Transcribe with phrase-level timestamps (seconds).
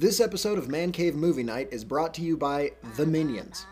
[0.00, 3.66] This episode of Man Cave Movie Night is brought to you by The Minions.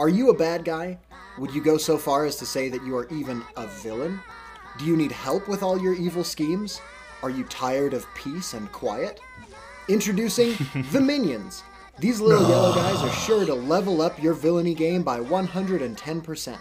[0.00, 0.98] Are you a bad guy?
[1.38, 4.18] Would you go so far as to say that you are even a villain?
[4.80, 6.80] Do you need help with all your evil schemes?
[7.22, 9.20] Are you tired of peace and quiet?
[9.86, 10.56] Introducing
[10.90, 11.62] The Minions.
[12.00, 16.58] These little yellow guys are sure to level up your villainy game by 110%.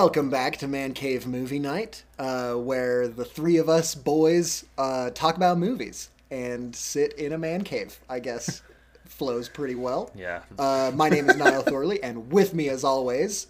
[0.00, 5.10] Welcome back to Man Cave Movie Night, uh, where the three of us boys uh,
[5.10, 8.00] talk about movies and sit in a man cave.
[8.08, 8.62] I guess
[9.04, 10.10] flows pretty well.
[10.14, 10.40] Yeah.
[10.58, 13.48] Uh, my name is Niall Thorley, and with me, as always,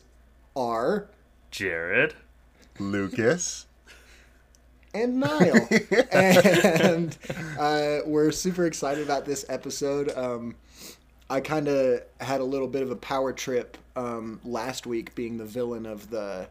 [0.57, 1.07] are
[1.53, 2.15] Jared.
[2.81, 3.67] Lucas.
[4.93, 5.69] and Niall,
[6.11, 7.17] and
[7.61, 10.11] uh, we're super excited about this episode.
[10.17, 10.57] Um,
[11.31, 15.39] I kind of had a little bit of a power trip um, last week, being
[15.39, 16.49] the villain of the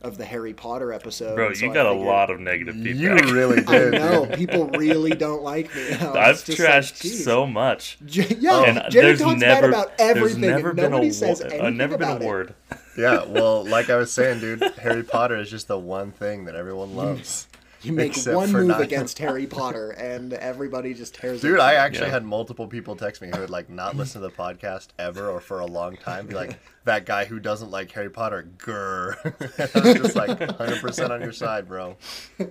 [0.00, 1.34] of the Harry Potter episode.
[1.34, 3.00] Bro, so you got a lot of negative feedback.
[3.00, 3.32] You feedback.
[3.34, 3.92] really I did.
[3.94, 5.92] know people really don't like me.
[5.92, 7.96] I was I've just like, trashed so much.
[8.04, 11.10] J- yeah, And Jerry there's talks never, bad about everything, there's never and been a,
[11.10, 12.54] says wo- anything uh, never been a word.
[12.98, 16.54] Yeah, well, like I was saying, dude, Harry Potter is just the one thing that
[16.54, 17.48] everyone loves.
[17.84, 18.80] You make Except one move Niall.
[18.82, 21.40] against Harry Potter, and everybody just tears.
[21.42, 22.12] Dude, it I actually Yeah.
[22.14, 25.40] had multiple people text me who had like not listened to the podcast ever or
[25.40, 26.26] for a long time.
[26.26, 29.16] Be like, that guy who doesn't like Harry Potter, grr.
[29.76, 31.96] I was just like 100% on your side, bro.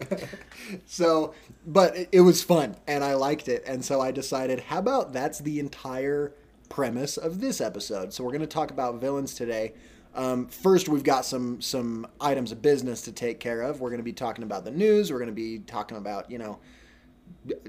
[0.86, 1.34] So,
[1.66, 5.14] but it, it was fun, and I liked it, and so I decided, how about
[5.14, 6.34] that's the entire
[6.70, 8.14] premise of this episode?
[8.14, 9.74] So we're going to talk about villains today.
[10.16, 13.82] Um, first, we've got some some items of business to take care of.
[13.82, 15.12] We're going to be talking about the news.
[15.12, 16.60] We're going to be talking about you know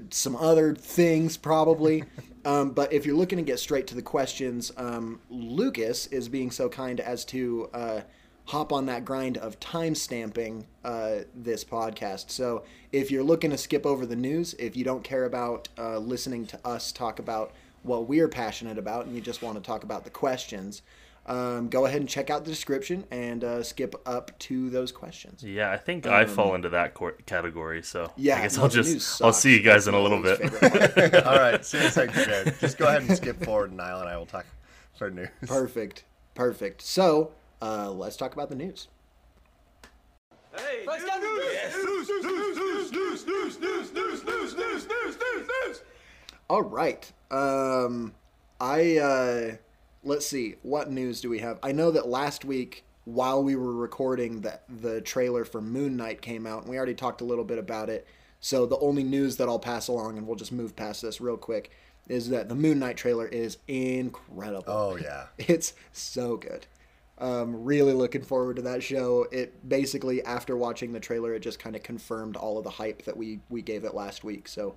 [0.09, 2.03] some other things probably.
[2.45, 6.51] um, but if you're looking to get straight to the questions, um, Lucas is being
[6.51, 8.01] so kind as to uh,
[8.45, 12.29] hop on that grind of time stamping uh, this podcast.
[12.29, 15.97] So if you're looking to skip over the news, if you don't care about uh,
[15.97, 19.83] listening to us talk about what we're passionate about and you just want to talk
[19.83, 20.83] about the questions,
[21.27, 25.43] um, go ahead and check out the description and uh, skip up to those questions.
[25.43, 27.81] Yeah, I think I fall into that cor- category.
[27.81, 30.21] So Um, Yeah, I guess I'll just I'll see you guys That's in a little
[30.21, 31.25] bit.
[31.25, 32.55] All right, see you next Jared.
[32.59, 34.45] Just go ahead and skip forward, and Niall and I will talk
[34.97, 35.29] for news.
[35.45, 36.03] Perfect.
[36.35, 36.81] Perfect.
[36.81, 37.31] So,
[37.61, 38.87] uh, let's talk about the news.
[40.55, 40.83] Hey.
[40.85, 41.45] Let's get news.
[46.47, 47.11] All right.
[47.31, 48.13] Um,
[48.59, 49.55] I uh,
[50.05, 50.55] let's see.
[50.61, 51.59] What news do we have?
[51.61, 56.21] I know that last week, while we were recording, that the trailer for Moon Knight
[56.21, 58.07] came out, and we already talked a little bit about it.
[58.39, 61.37] So the only news that I'll pass along, and we'll just move past this real
[61.37, 61.71] quick,
[62.07, 64.65] is that the Moon Knight trailer is incredible.
[64.67, 65.25] Oh, yeah.
[65.37, 66.67] It's so good.
[67.17, 69.25] Um, really looking forward to that show.
[69.31, 73.03] It basically, after watching the trailer, it just kind of confirmed all of the hype
[73.03, 74.49] that we we gave it last week.
[74.49, 74.75] So,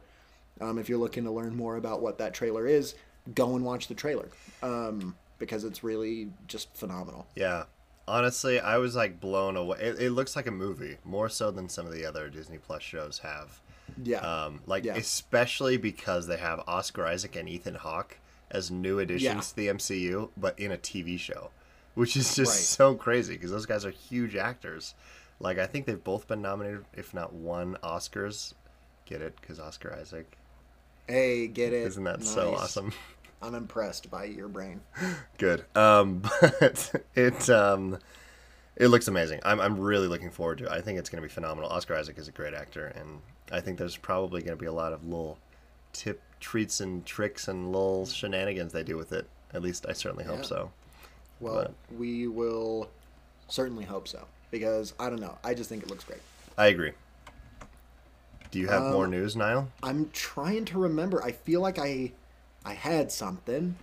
[0.61, 2.95] um, if you're looking to learn more about what that trailer is,
[3.35, 4.29] go and watch the trailer
[4.63, 7.27] um, because it's really just phenomenal.
[7.35, 7.65] Yeah.
[8.07, 9.79] Honestly, I was like blown away.
[9.81, 12.83] It, it looks like a movie, more so than some of the other Disney Plus
[12.83, 13.61] shows have.
[14.03, 14.97] Yeah, Um, like Yeah.
[14.97, 18.19] especially because they have Oscar Isaac and Ethan Hawke
[18.51, 19.41] as new additions Yeah.
[19.41, 21.51] to the MCU, but in a TV show,
[21.95, 22.59] which is just Right.
[22.65, 24.95] so crazy because those guys are huge actors.
[25.41, 28.55] Like I think they've both been nominated, if not won Oscars.
[29.05, 29.37] Get it?
[29.41, 30.37] Because Oscar Isaac.
[31.07, 31.87] hey, get it?
[31.87, 32.93] Isn't that so awesome?
[33.43, 34.81] I'm impressed by your brain.
[35.39, 35.65] Good.
[35.75, 37.99] Um, but it um,
[38.77, 39.41] It looks amazing.
[39.45, 40.71] I'm, I'm really looking forward to it.
[40.71, 41.71] I think it's going to be phenomenal.
[41.71, 43.21] Oscar Isaac is a great actor, and
[43.53, 45.39] I think there's probably going to be a lot of little
[45.93, 49.27] tip treats and tricks and little shenanigans they do with it.
[49.55, 50.45] At least I certainly hope Yeah.
[50.45, 50.71] so.
[51.41, 51.55] Well,
[51.89, 52.89] But- we will
[53.49, 55.39] certainly hope so because I don't know.
[55.45, 56.21] I just think it looks great.
[56.57, 56.93] I agree.
[58.51, 59.69] Do you have Um, more news, Niall?
[59.83, 61.23] I'm trying to remember.
[61.23, 62.13] I feel like I
[62.65, 63.77] I had something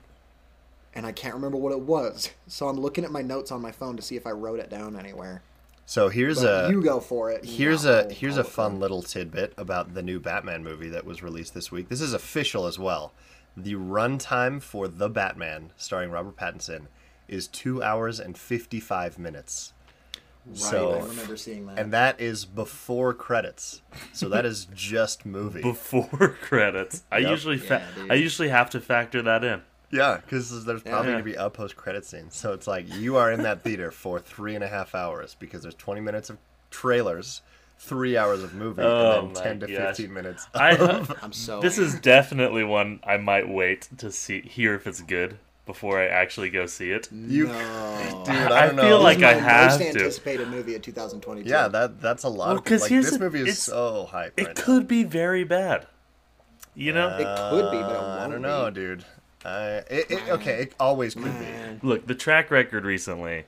[0.94, 2.30] and I can't remember what it was.
[2.48, 4.70] So I'm looking at my notes on my phone to see if I wrote it
[4.70, 5.42] down anywhere.
[5.88, 7.44] So here's But a you go for it.
[7.46, 11.22] Here's I'll- a here's a fun little tidbit about the new Batman movie that was
[11.24, 11.90] released this week.
[11.90, 13.14] This is official as well.
[13.58, 16.88] The runtime for The Batman, starring Robert Pattinson,
[17.28, 19.74] is two hours and fifty five minutes.
[20.48, 21.80] Right, so- I remember seeing that.
[21.80, 23.82] And that is before credits.
[24.14, 25.62] So that is just movie.
[25.62, 27.30] Before credits, I Yep.
[27.32, 28.06] usually fa- Yeah.
[28.12, 29.62] I usually have to factor that in.
[29.92, 31.14] yeah, because there's probably Yeah.
[31.14, 32.30] going to be a post credit scene.
[32.30, 35.62] So it's like you are in that theater for three and a half hours because
[35.64, 36.38] there's twenty minutes of
[36.70, 37.42] trailers,
[37.80, 39.78] three hours of movie, Oh and then ten to gosh.
[39.96, 40.48] fifteen minutes.
[40.54, 45.02] I I'm so this is definitely one I might wait to see hear if it's
[45.02, 47.10] good before I actually go see it.
[47.12, 48.24] You, no.
[48.26, 49.02] dude, I I don't feel know.
[49.02, 49.88] like This I is my have most to.
[49.88, 51.50] anticipated movie of 2022.
[51.50, 52.48] Yeah, that that's a lot.
[52.70, 54.34] Well, like here's this the- movie is it's- so hype.
[54.40, 55.88] It right could be very bad.
[56.76, 57.10] You know?
[57.10, 57.18] now.
[57.18, 58.74] It could be, but it Uh, I won't don't know, be.
[58.76, 59.06] dude.
[59.46, 61.88] I it, it, okay, it always could be.
[61.88, 63.46] Look, the track record recently,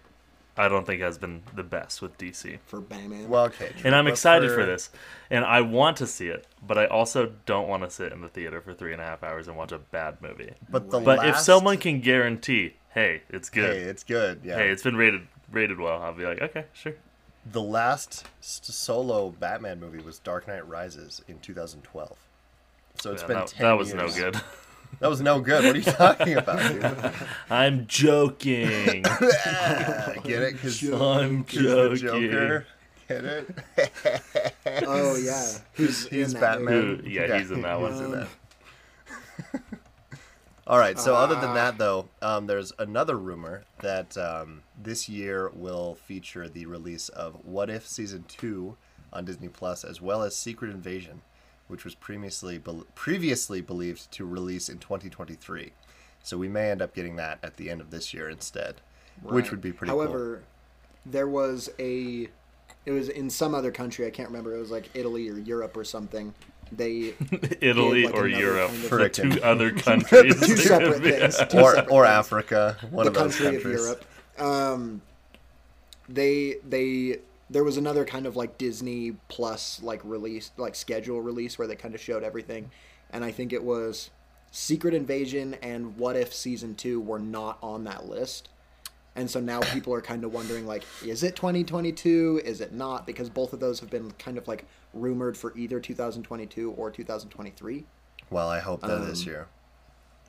[0.58, 2.60] I don't think has been the best with DC.
[2.66, 3.30] for Batman.
[3.30, 3.68] Well, okay.
[3.70, 4.90] true, And I'm but excited for this.
[5.30, 8.28] And I want to see it, but I also don't want to sit in the
[8.28, 10.54] theater for three and a half hours and watch a bad movie.
[10.70, 13.76] But the But if someone can guarantee, hey, it's good.
[13.76, 14.42] hey, it's good.
[14.44, 14.58] Yeah.
[14.58, 16.02] Hey, it's been rated rated well.
[16.02, 16.96] I'll be like, okay, sure.
[17.46, 22.18] the last solo Batman movie was Dark Knight Rises in 2012.
[23.00, 24.42] So it's Yeah, been that, 10 that was no good.
[25.00, 25.64] That was no good.
[25.64, 27.14] What are you talking about, dude?
[27.52, 29.04] I'm joking.
[29.04, 30.54] Get it?
[30.54, 32.32] Because I'm the joking.
[32.32, 32.66] Joker.
[33.08, 33.56] Get it?
[34.88, 36.58] oh yeah, who's He's in that?
[36.58, 37.00] Batman.
[37.04, 37.92] Who- yeah, he's in that one.
[37.94, 38.28] he's in that.
[40.66, 41.00] All right.
[41.00, 41.54] So other than Ah.
[41.54, 47.36] that, though, um, there's another rumor that um, this year will feature the release of
[47.46, 48.76] What If season two
[49.14, 51.22] on Disney Plus, as well as Secret Invasion,
[51.68, 55.72] which was previously bel previously believed to release in 2023.
[56.24, 58.76] So we may end up getting that at the end of this year instead,
[59.24, 60.02] which would be pretty cool.
[60.02, 60.44] However,
[61.06, 62.28] there was a.
[62.86, 64.08] It was in some other country.
[64.08, 64.56] I can't remember.
[64.56, 66.34] It was like Italy or Europe or something.
[66.72, 67.14] They
[67.62, 70.40] Italy like or Europe, kind of- the two other countries.
[70.46, 71.38] two separate things.
[71.50, 72.14] Two Or separate or things.
[72.18, 73.66] Africa, one the of those countries.
[73.66, 74.06] of Europe.
[74.38, 75.02] Um,
[76.10, 77.20] they they
[77.50, 81.76] there was another kind of like Disney Plus like release like schedule release where they
[81.76, 82.72] kind of showed everything,
[83.10, 84.10] and I think it was
[84.52, 88.50] Secret Invasion and What If season two were not on that list.
[89.16, 92.42] And so now people are kind of wondering, like, is it 2022?
[92.46, 93.08] Is it not?
[93.08, 97.86] Because both of those have been kind of like rumored for either 2022 or 2023.
[98.30, 99.48] Well, I hope that this Um, year,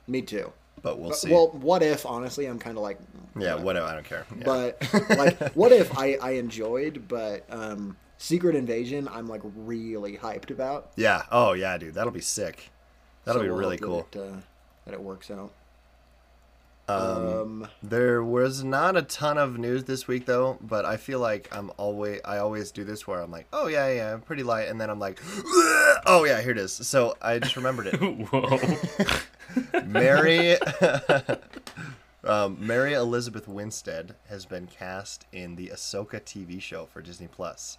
[0.06, 0.52] Me too.
[0.82, 1.30] But we'll But- see.
[1.32, 2.04] Well, what if?
[2.06, 2.98] Honestly, I'm kind of like,
[3.38, 3.86] yeah, what- whatever.
[3.86, 4.26] I don't care.
[4.36, 4.44] Yeah.
[4.44, 10.50] but like what if i i enjoyed but um secret invasion i'm like really hyped
[10.50, 11.22] about Yeah.
[11.30, 11.94] Oh yeah, dude.
[11.94, 12.70] That'll be sick.
[13.24, 14.06] That'll So be we'll really cool.
[14.12, 14.36] that it, uh,
[14.86, 15.52] that it works out
[16.88, 17.26] Um,
[17.62, 21.48] um there was not a ton of news this week though, but I feel like
[21.54, 24.68] I'm always I always do this where I'm like, oh yeah, yeah, I'm pretty light,
[24.68, 25.20] and then I'm like,
[26.06, 26.72] oh yeah, here it is.
[26.72, 27.96] So I just remembered it.
[28.32, 28.58] Whoa.
[29.86, 30.56] Mary,
[32.24, 37.78] um, Mary Elizabeth Winstead has been cast in the Ahsoka TV show for Disney Plus.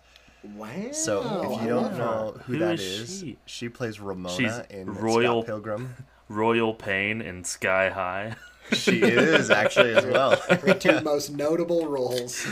[0.55, 1.97] wow So if I you don't love her.
[1.97, 3.37] know who, Who that is is, she?
[3.45, 5.95] she plays Ramona She's in Royal- Scott Pilgrim.
[6.29, 8.35] Royal Pain in Sky High.
[8.73, 10.35] She is actually as well.
[10.49, 12.45] her two most notable roles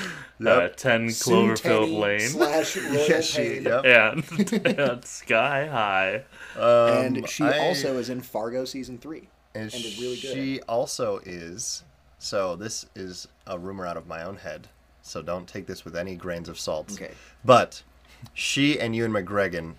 [0.46, 2.20] Uh, 10 Sue Cloverfield Lane.
[2.22, 3.64] slash Royal Yeah, she, Pain.
[3.64, 3.86] yep.
[3.86, 6.16] And, and Sky High.
[6.60, 10.34] Um, and she I- also is in fargo season three and, and is really good
[10.34, 11.84] she also is.
[12.20, 14.68] So this is a rumor out of my own head.
[15.02, 16.92] So don't take this with any grains of salt.
[16.94, 17.12] Okay.
[17.46, 17.84] But
[18.34, 19.74] she and Ewan McGregor,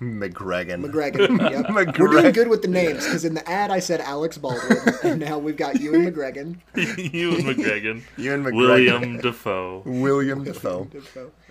[0.00, 1.70] McGregor, mcgregor yep.
[1.70, 5.20] we're doing good with the names because in the ad i said alex baldwin and
[5.20, 6.56] now we've got you and mcgregor
[7.14, 8.02] Ewan McGregor.
[8.16, 9.82] Ewan McGregor, William Defoe.
[9.84, 10.88] William Defoe,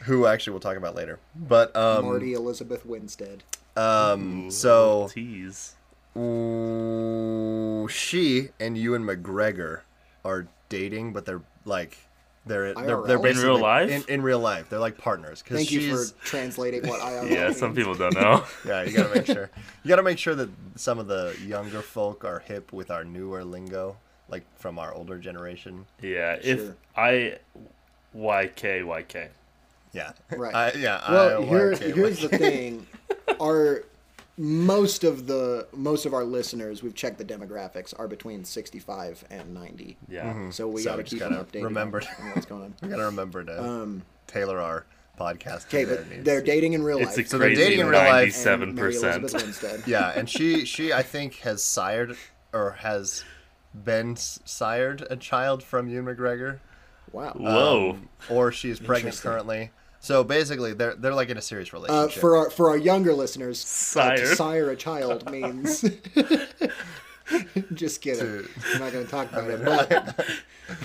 [0.04, 1.20] who actually we'll talk about later.
[1.36, 3.44] But um, marty elizabeth winstead
[3.76, 5.76] um, so Tease.
[6.16, 9.82] Ooh, she and Ewan McGregor
[10.24, 11.98] are dating, but they're like
[12.46, 13.08] they're they're, IRL?
[13.08, 13.90] they're In real life?
[13.90, 15.42] In, in real life, they're like partners.
[15.42, 18.44] Because Thank she's you for translating what I Yeah, some people don't know.
[18.66, 19.50] yeah, you gotta make sure
[19.84, 23.44] you gotta make sure that some of the younger folk are hip with our newer
[23.44, 23.98] lingo,
[24.30, 25.86] like from our older generation.
[26.02, 26.76] Yeah, if Sure.
[26.98, 27.38] I
[28.16, 29.30] YK YK.
[29.94, 30.12] Yeah.
[30.36, 30.56] Right.
[30.56, 31.12] I, yeah.
[31.12, 32.88] Well, I, here, okay, here's the thing:
[33.42, 33.84] our
[34.38, 39.54] most of the most of our listeners, we've checked the demographics, are between 65 and
[39.54, 39.98] 90.
[40.10, 40.50] Yeah.
[40.50, 41.64] So we So got to just keep gotta them updated.
[41.66, 42.02] remember.
[42.20, 42.74] on what's going on.
[42.82, 44.86] We gotta remember to tailor our
[45.20, 45.70] podcast.
[45.70, 46.24] to Um, Okay, but needs.
[46.24, 47.28] they're dating in real It's a life.
[47.28, 48.34] So they're crazy dating in real life.
[48.34, 52.18] 97% yeah, and she she I think has sired
[52.52, 53.24] or has
[53.76, 56.60] been sired a child from Ewan McGregor.
[57.12, 57.34] Wow.
[57.34, 57.90] Whoa.
[57.92, 59.70] Um, or she's pregnant currently.
[60.04, 62.20] So basically, they're they're like in a serious Uh, relationship.
[62.20, 63.64] for our for our younger listeners,
[63.96, 64.36] uh, to Sire.
[64.36, 65.82] sire a child means.
[67.74, 68.20] Just kidding.
[68.20, 70.06] To- I'm not going to talk about it.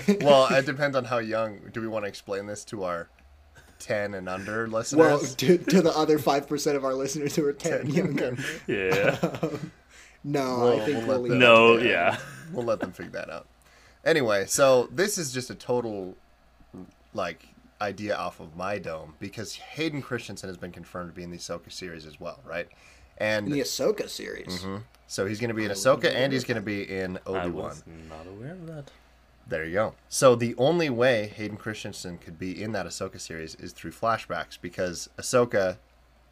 [0.07, 1.59] But, well, it depends on how young.
[1.73, 3.09] Do we want to explain this to our
[3.79, 4.99] ten and under listeners?
[4.99, 8.37] well, to, to the other five percent of our listeners who are ten and younger,
[8.67, 9.17] Yeah.
[10.23, 11.87] no, Well, I think we'll we'll, leave them- that No, to them.
[11.87, 12.17] yeah.
[12.53, 13.47] we'll let them figure that out.
[14.05, 16.15] Anyway, so this is just a total
[17.13, 17.47] like
[17.81, 21.37] idea off of my dome because Hayden Christensen has been confirmed to be in the
[21.37, 22.67] Ahsoka series as well, right?
[23.17, 24.59] And In the Ahsoka series.
[24.59, 24.77] Mm-hmm.
[25.07, 27.69] so he's going to be in Ahsoka and he's going to be in Obi Wan.
[27.69, 28.91] was not aware of that.
[29.47, 29.95] There you go.
[30.09, 34.57] So the only way Hayden Christensen could be in that Ahsoka series is through flashbacks
[34.61, 35.77] because Ahsoka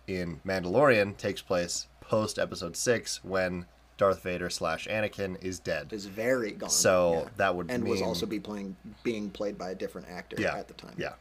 [0.06, 3.66] in Mandalorian takes place post Episode Six when
[3.98, 5.92] Darth Vader slash Anakin is dead.
[5.92, 6.70] Is very gone.
[6.70, 7.30] So yeah.
[7.38, 10.68] that would and was also be playing being played by a different actor yeah, at
[10.68, 10.94] the time.
[10.98, 11.14] Yeah.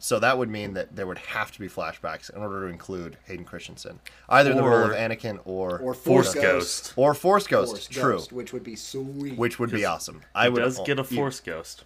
[0.00, 3.16] So that would mean that there would have to be flashbacks in order to include
[3.26, 6.92] Hayden Christensen, either in the role of Anakin or Or Force Force, Ghost.
[6.96, 7.72] or Force Ghost.
[7.72, 9.36] Force true, Ghost, which would be sweet.
[9.36, 10.22] which would be awesome.
[10.36, 11.84] I He would does get a Force Ghost.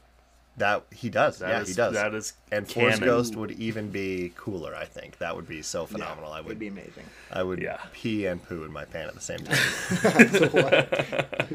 [0.59, 1.39] That he does.
[1.39, 1.95] That yeah, is- he does.
[1.95, 3.09] that is and Force canon.
[3.09, 4.75] Ghost would even be cooler.
[4.77, 6.31] I think that would be so Yeah, phenomenal.
[6.31, 7.05] I It'd be amazing.
[7.33, 7.79] I would Yeah.
[7.95, 9.57] pee and poo in my pant at the same time.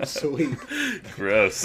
[0.05, 0.57] sweet.
[1.15, 1.61] Gross.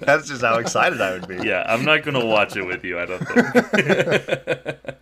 [0.00, 1.36] That's just how excited I would be.
[1.46, 2.98] yeah, I'm not gonna watch it with you.
[2.98, 4.76] I don't think.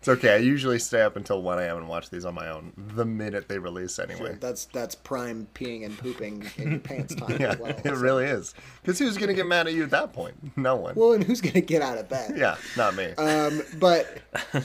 [0.00, 0.32] It's okay.
[0.32, 1.76] I usually stay up until 1 a.m.
[1.76, 4.38] and watch these on my own the minute they release anyway.
[4.40, 7.70] That's that's prime peeing and pooping in your pants time Yeah, as well.
[7.84, 8.54] it really is.
[8.80, 10.56] Because who's going to get mad at you at that point?
[10.56, 10.94] No one.
[10.94, 12.32] Well, and who's gonna get out of bed?
[12.34, 13.08] yeah, not me.
[13.18, 14.22] Um, but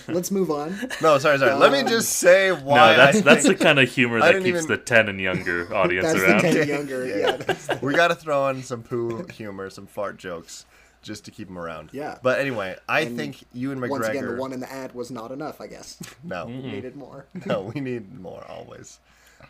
[0.08, 0.80] let's move on.
[1.02, 1.54] no, sorry, sorry.
[1.56, 2.60] Let me just say why.
[2.62, 2.96] No, why.
[2.96, 6.20] that's that's the kind of humor that keeps even- the ten and younger audience That's
[6.20, 6.44] around.
[6.44, 7.06] the ten younger.
[7.06, 7.16] Yeah.
[7.18, 7.32] Yeah.
[7.36, 10.66] that's the- we got to throw in some poo humor, some fart jokes,
[11.06, 11.90] just to keep them around.
[11.94, 12.18] Yeah.
[12.22, 13.90] But anyway, I And think you and McGregor.
[13.90, 15.62] Once again, the one in the ad was not enough.
[15.62, 17.28] I guess No, we needed more.
[17.46, 19.00] no, we need more always.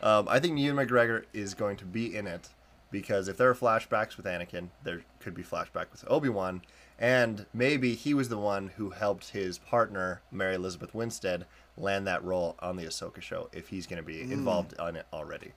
[0.02, 2.50] Um, I think Ewan McGregor is going to be in it
[2.90, 6.62] because if there are flashbacks with Anakin, there could be flashback with Obi Wan,
[6.98, 11.46] and maybe he was the one who helped his partner Mary Elizabeth Winstead
[11.78, 13.48] land that role on the Ahsoka show.
[13.52, 15.52] If he's going to be involved on it already,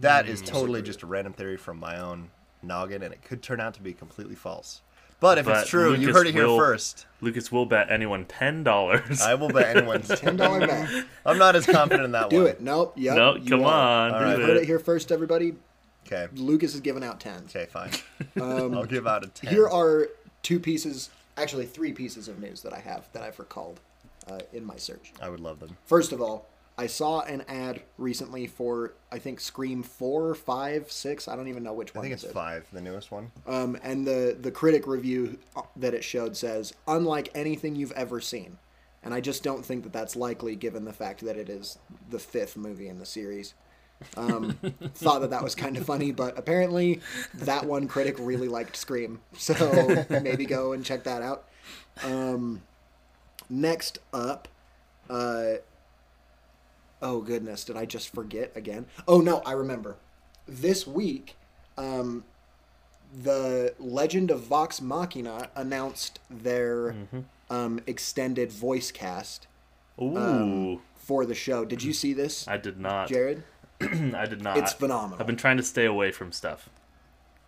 [0.00, 2.30] that is totally just a random theory from my own
[2.62, 4.82] noggin, and it could turn out to be completely false.
[5.20, 7.06] But if But it's true, you heard it here will- first.
[7.20, 9.20] Lucas will bet anyone ten dollars.
[9.20, 11.04] I will bet anyone's Ten dollar bet.
[11.26, 12.44] I'm not as confident in that Do one.
[12.46, 12.60] Do it.
[12.62, 12.94] Nope.
[12.96, 13.14] Yep.
[13.16, 14.10] no, you come are.
[14.10, 14.62] on, All do heard it.
[14.62, 15.54] it here first, everybody.
[16.06, 16.28] Okay.
[16.34, 17.42] Lucas is giving out ten.
[17.44, 17.90] Okay, fine.
[18.40, 19.50] I'll give out a 10.
[19.52, 20.08] Here are
[20.42, 23.80] two pieces, actually three pieces of news that I have that I've recalled
[24.30, 25.12] uh, in my search.
[25.20, 25.76] I would love them.
[25.84, 26.48] First of all,
[26.80, 31.28] I saw an ad recently for I think Scream four, five, six.
[31.28, 32.00] I don't even know which one.
[32.00, 32.32] I think it's it.
[32.32, 33.32] five, the newest one.
[33.46, 38.18] Um, and the the critic review uh, that it showed says unlike anything you've ever
[38.18, 38.56] seen,
[39.02, 42.18] and I just don't think that that's likely given the fact that it is the
[42.18, 43.52] fifth movie in the series.
[44.16, 44.52] Um,
[44.94, 47.02] thought that that was kind of funny, but apparently
[47.34, 51.44] that one critic really liked Scream, so maybe go and check that out.
[52.02, 52.62] Um,
[53.50, 54.48] next up,
[55.10, 55.56] uh,
[57.02, 58.86] oh goodness, did I just forget again?
[59.06, 59.96] Oh no, I remember.
[60.46, 61.36] This week,
[61.78, 62.24] um,
[63.22, 66.94] the Legend of Vox Machina announced their
[67.48, 69.46] um, extended voice cast
[70.00, 71.64] Ooh, um, for the show.
[71.64, 73.08] Did you see this, I did not.
[73.08, 73.42] Jared?
[73.80, 74.58] I did not.
[74.58, 75.18] It's phenomenal.
[75.20, 76.68] I've been trying to stay away from stuff.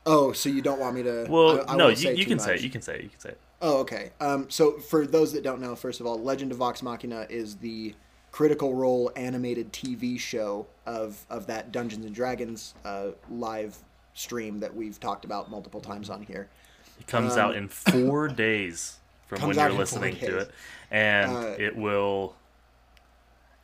[0.05, 1.27] Oh, so you don't want me to?
[1.29, 2.63] Well, I- I no, you, you can say it.
[2.63, 3.03] You can say it.
[3.05, 3.41] You can say it.
[3.61, 4.11] Oh, okay.
[4.21, 7.57] Um, so for those that don't know, first of all, Legend of Vox Machina is
[7.57, 7.95] the
[8.33, 13.77] Critical Role animated TV show of of that Dungeons and Dragons uh, live
[14.15, 16.49] stream that we've talked about multiple times on here.
[16.99, 18.97] It comes out in four days
[19.27, 20.51] from Um, when you're listening to it,
[20.91, 22.35] and Uh, it will.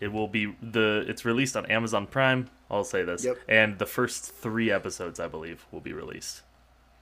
[0.00, 1.04] It will be the.
[1.08, 2.48] It's released on Amazon Prime.
[2.70, 3.38] I'll say this, Yep.
[3.48, 6.42] and the first three episodes, I believe, will be released.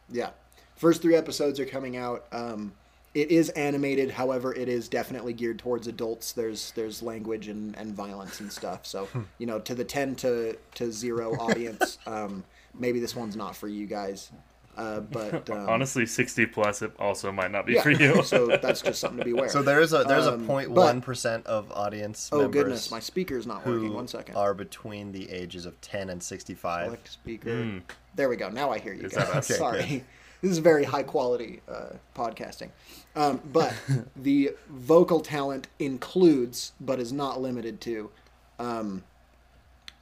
[0.08, 0.30] Yeah,
[0.76, 2.24] first three episodes are coming out.
[2.32, 2.72] Um,
[3.16, 6.32] it is animated, however, it is definitely geared towards adults.
[6.32, 8.84] There's there's language and, and violence and stuff.
[8.86, 9.08] So
[9.38, 12.44] you know, to the ten to to zero audience, um,
[12.78, 14.30] maybe this one's not for you guys.
[14.76, 18.22] Uh, but um, Honestly, 60 plus it also might not be yeah, for you.
[18.32, 19.48] so that's just something to be aware.
[19.48, 19.64] So of.
[19.64, 23.46] there is a there's Um, a 0.1 but- of audience oh members goodness, my speaker's
[23.46, 23.86] not working.
[23.88, 24.36] who One second.
[24.36, 26.84] are between the ages of 10 and 65.
[26.88, 27.80] Select speaker.
[28.16, 28.50] There we go.
[28.50, 29.06] Now I hear you Hmm.
[29.06, 29.28] Is guys.
[29.28, 29.36] that?
[29.50, 29.86] Okay, Sorry.
[29.86, 30.04] good.
[30.42, 32.70] This is very high quality uh, podcasting.
[33.14, 33.74] Um, but
[34.16, 38.10] the vocal talent includes, but is not limited to,
[38.58, 39.02] um,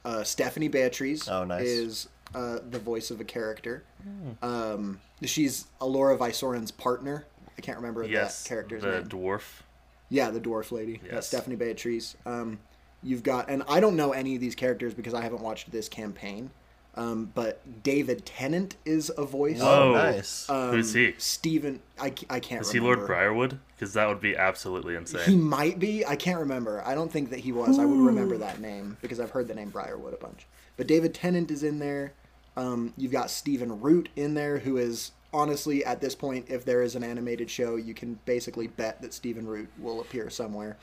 [0.03, 1.65] uh, Stephanie Beatriz Oh, nice.
[1.65, 3.83] is uh, the voice of a character.
[4.03, 4.45] Hmm.
[4.45, 7.25] Um, she's Allura Vysoren's partner.
[7.57, 9.07] I can't remember yes, that character's the name.
[9.07, 9.61] dwarf.
[10.09, 10.99] Yeah, the dwarf lady.
[11.03, 11.27] That's Yes.
[11.27, 12.15] Stephanie Beatriz.
[12.25, 12.59] Um,
[13.01, 15.87] you've got, and I don't know any of these characters because I haven't watched this
[15.89, 16.51] campaign.
[16.97, 19.59] Um, but David Tennant is a voice.
[19.61, 20.49] Oh, nice.
[20.49, 21.13] Um, Who's he?
[21.17, 21.81] Stephen.
[21.99, 22.79] I, I can't Is he.
[22.79, 23.59] Lord Briarwood?
[23.75, 25.21] Because that would be absolutely insane.
[25.25, 26.05] He might be.
[26.05, 26.81] I can't remember.
[26.85, 27.77] I don't think that he was.
[27.79, 30.47] I would remember that name because I've heard the name Briarwood a bunch.
[30.77, 32.13] But David Tennant is in there.
[32.55, 36.81] Um, you've got Stephen Root in there, who is honestly at this point, if there
[36.81, 40.77] is an animated show, you can basically bet that Stephen Root will appear somewhere.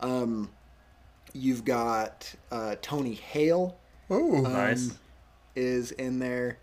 [0.00, 0.48] Um,
[1.34, 3.76] you've got uh, Tony Hale
[4.10, 4.42] Ooh.
[4.42, 4.94] nice.
[5.56, 6.58] Is in there.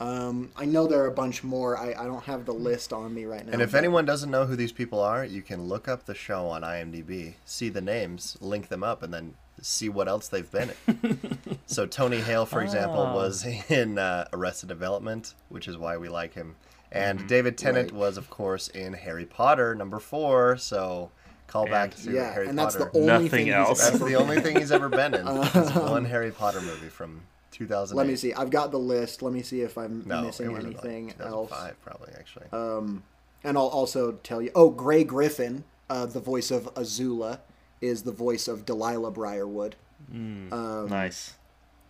[0.00, 1.78] Um, I know there are a bunch more.
[1.78, 3.52] I, I don't have the list on me right now.
[3.52, 6.14] And if but- anyone doesn't know who these people are, you can look up the
[6.14, 10.50] show on IMDb, see the names, link them up, and then see what else they've
[10.50, 11.38] been in.
[11.66, 13.14] so Tony Hale, for example, Oh.
[13.14, 16.56] was in uh, Arrested Development, which is why we like him.
[16.90, 17.28] And Mm-hmm.
[17.28, 17.98] David Tennant Right.
[18.00, 20.56] was, of course, in Harry Potter number four.
[20.56, 21.10] So
[21.46, 22.90] call back And- to yeah, Harry and that's Potter.
[22.92, 23.80] the only Nothing thing else.
[23.80, 25.26] He's That's the only thing he's ever been in.
[25.54, 27.20] It's one Harry Potter movie from
[27.52, 27.96] 2008.
[27.96, 28.32] Let me see.
[28.34, 29.22] I've got the list.
[29.22, 31.50] Let me see if I'm No, missing it was like anything else.
[31.50, 32.46] 2005, probably actually.
[32.52, 33.02] Um,
[33.44, 34.50] and I'll also tell you.
[34.54, 37.40] Oh, Grey Griffin, uh, the voice of Azula,
[37.80, 39.76] is the voice of Delilah Briarwood.
[40.12, 41.34] um, nice.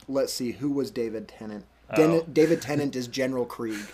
[0.08, 0.52] Let's see.
[0.52, 1.64] Who was David Tennant?
[1.94, 2.26] Den- Oh.
[2.32, 3.78] David Tennant is General Krieg.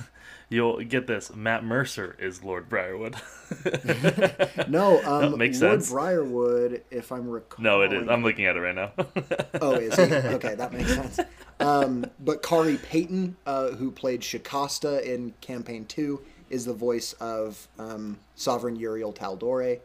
[0.50, 1.34] You'll get this.
[1.34, 3.16] Matt Mercer is Lord Briarwood.
[4.68, 5.90] No, um, makes Lord sense.
[5.90, 7.62] Briarwood, if I'm recalling.
[7.64, 8.08] no, it is.
[8.08, 8.92] I'm looking at it right now.
[9.60, 10.02] Oh, is he?
[10.36, 11.20] Okay, that makes sense.
[11.60, 17.66] Um, but Khary Payton, uh, who played Shakäste in Campaign 2, is the voice of
[17.78, 19.80] um, Sovereign Uriel Tal'Dorei.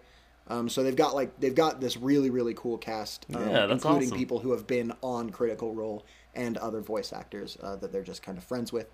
[0.50, 3.84] Um, so they've got like they've got this really really cool cast, um, Yeah, that's
[3.86, 4.18] including awesome.
[4.18, 8.22] people who have been on Critical Role and other voice actors uh, that they're just
[8.24, 8.88] kind of friends with.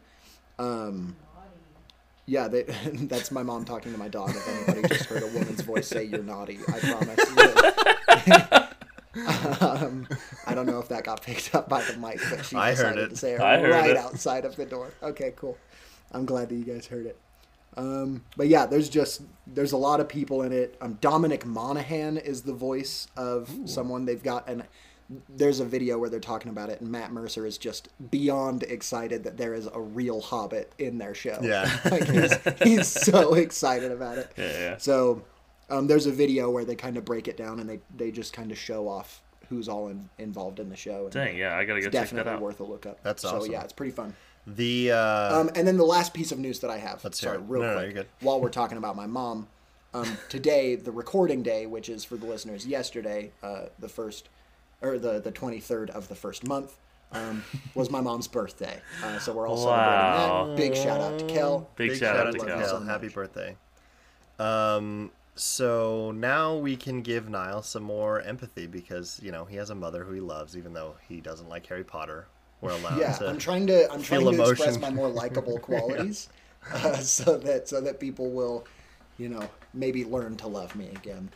[0.60, 1.16] Um,
[2.30, 2.64] yeah, they,
[2.94, 4.30] that's my mom talking to my dog.
[4.30, 7.20] If anybody just heard a woman's voice say "you're naughty," I promise.
[9.62, 10.08] um,
[10.46, 12.96] I don't know if that got picked up by the mic, but she I heard
[12.96, 13.10] decided it.
[13.10, 13.98] to say it right it.
[13.98, 14.92] outside of the door.
[15.02, 15.58] Okay, cool.
[16.12, 17.18] I'm glad that you guys heard it.
[17.76, 20.78] Um, but yeah, there's just there's a lot of people in it.
[20.82, 24.64] Um, Dominic Monaghan is the voice of someone they've got, and
[25.28, 29.24] there's a video where they're talking about it, and Matt Mercer is just beyond excited
[29.24, 31.40] that there is a real Hobbit in their show.
[31.42, 31.70] Yeah.
[31.92, 34.32] like he's, he's so excited about it.
[34.38, 34.78] Yeah, yeah.
[34.78, 35.24] So
[35.70, 38.34] um, there's a video where they kind of break it down and they they just
[38.34, 41.06] kind of show off who's all in, involved in the show.
[41.06, 42.42] And Dang, yeah, I gotta go it's check that definitely out.
[42.42, 43.02] worth a look up.
[43.04, 43.52] That's so awesome.
[43.52, 44.16] yeah, it's pretty fun.
[44.46, 47.04] The uh, Um, and then the last piece of news that I have.
[47.04, 47.86] Let's sorry, real No, no, no, quick.
[47.86, 48.10] you're good.
[48.22, 49.48] While we're talking about my mom,
[49.94, 54.30] um, today the recording day, which is for the listeners yesterday, uh, the first
[54.82, 56.78] or the the 23rd of the first month.
[57.12, 59.66] Um, was my mom's birthday, uh, so we're all Wow.
[59.66, 60.56] celebrating that.
[60.56, 61.68] Big shout out to Kel.
[61.76, 62.60] Big, shout, out to love Cal.
[62.60, 62.86] you so Kel.
[62.86, 63.56] Happy birthday.
[64.38, 69.70] Um, so now we can give Niall some more empathy because you know he has
[69.70, 72.28] a mother who he loves, even though he doesn't like Harry Potter.
[72.62, 73.30] We're allowed Yeah, to.
[73.30, 76.30] I'm trying to I'm trying to express my more likable qualities,
[76.74, 78.66] uh, so that so that people will,
[79.18, 81.30] you know, maybe learn to love me again.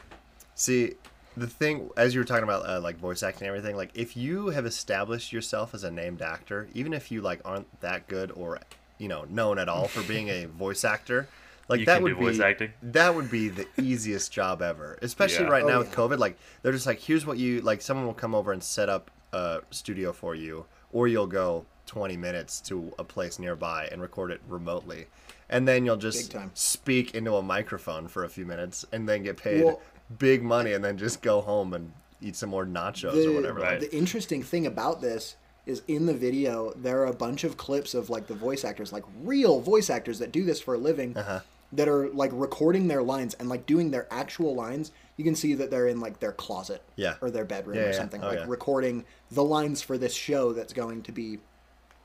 [0.56, 0.94] See,
[1.36, 4.16] the thing as you were talking about uh, like voice acting and everything, like if
[4.18, 8.32] you have established yourself as a named actor, even if you like aren't that good
[8.32, 8.60] or
[9.00, 11.28] you know known at all for being a voice actor,
[11.70, 12.72] like You that can would do be acting?
[12.84, 14.98] that would be the easiest job ever.
[15.02, 15.52] Especially Yeah.
[15.52, 15.80] right Oh, now yeah.
[15.80, 17.82] with COVID, like they're just like, here's what you like.
[17.82, 22.16] Someone will come over and set up a studio for you, or you'll go 20
[22.18, 25.08] minutes to a place nearby and record it remotely.
[25.50, 29.38] And then you'll just speak into a microphone for a few minutes and then get
[29.38, 29.82] paid Well-
[30.20, 33.60] big money and then just go home and eat some more nachos the, or whatever.
[33.60, 33.80] Right.
[33.80, 37.94] the interesting thing about this is in the video there are a bunch of clips
[37.94, 41.16] of like the voice actors like real voice actors that do this for a living
[41.18, 41.40] Uh-huh.
[41.74, 45.54] that are like recording their lines and like doing their actual lines you can see
[45.54, 47.16] that they're in like their closet Yeah.
[47.22, 47.92] or their bedroom Yeah, or yeah.
[47.98, 48.46] something Oh, like yeah.
[48.48, 51.40] recording the lines for this show that's going to be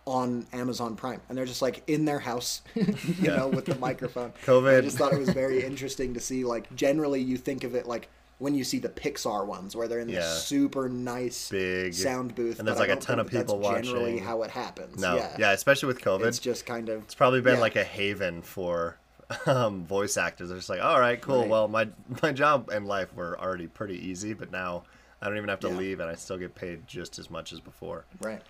[0.08, 2.86] on Amazon Prime, and they're just like in their house, you
[3.20, 3.36] Yeah.
[3.36, 4.32] know, with the microphone.
[4.44, 4.78] COVID.
[4.78, 6.44] I just thought it was very interesting to see.
[6.44, 9.98] Like, generally, you think of it like when you see the Pixar ones where they're
[10.00, 10.20] in Yeah.
[10.20, 11.92] this super nice Big.
[11.92, 12.58] sound booth.
[12.58, 14.18] And there's like a ton of people Generally, watching.
[14.18, 14.98] how it happens.
[15.00, 17.60] No, yeah, yeah, especially with COVID, It's just kind of It's probably been yeah.
[17.60, 18.96] like a haven for
[19.46, 20.48] um, voice actors.
[20.48, 21.40] They're just like, all right, cool.
[21.42, 21.50] Right.
[21.50, 21.88] Well, my
[22.22, 24.84] my job and life were already pretty easy, but now
[25.20, 27.58] I don't even have to leave, and I still get paid just as much as
[27.60, 28.04] before.
[28.20, 28.40] Right.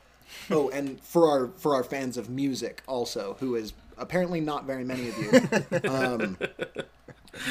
[0.51, 4.85] Oh, and for our for our fans of music, also, who is apparently not very
[4.85, 6.39] many of you, um,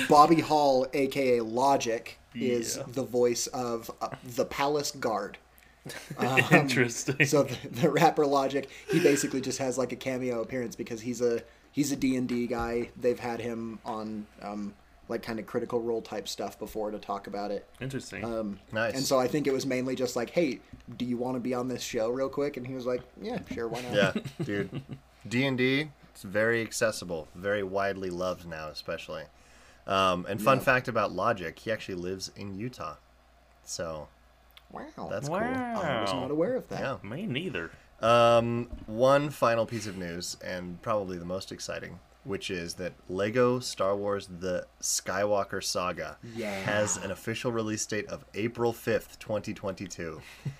[0.10, 2.84] Bobby Hall, aka Logic, is Yeah.
[2.88, 5.38] the voice of uh, the Palace Guard.
[6.52, 7.26] Interesting.
[7.26, 11.22] So the, the rapper Logic, he basically just has like a cameo appearance because he's
[11.22, 12.90] a he's a D and D guy.
[13.00, 14.74] They've had him on um,
[15.10, 17.66] like kind of critical role type stuff before to talk about it.
[17.80, 18.24] Interesting.
[18.26, 18.96] Um, Nice.
[18.96, 20.60] And so I think it was mainly just like, hey,
[20.98, 22.58] do you want to be on this show real quick?
[22.58, 23.94] And he was like, yeah, sure, why not?
[23.94, 24.82] Yeah, dude.
[25.28, 29.24] D and D, it's very accessible, very widely loved now, especially.
[29.86, 30.64] Um, and fun Yeah.
[30.66, 32.96] fact about Logic, he actually lives in Utah,
[33.64, 34.08] so
[34.72, 35.08] Wow.
[35.10, 35.40] that's wow.
[35.40, 36.80] I was not aware of that.
[36.82, 36.98] Yeah.
[37.10, 37.72] Me neither.
[38.02, 43.60] Um, one final piece of news, and probably the most exciting, which is that Lego
[43.60, 46.52] Star Wars: The Skywalker Saga Yeah.
[46.62, 50.22] has an official release date of April fifth, twenty twenty two.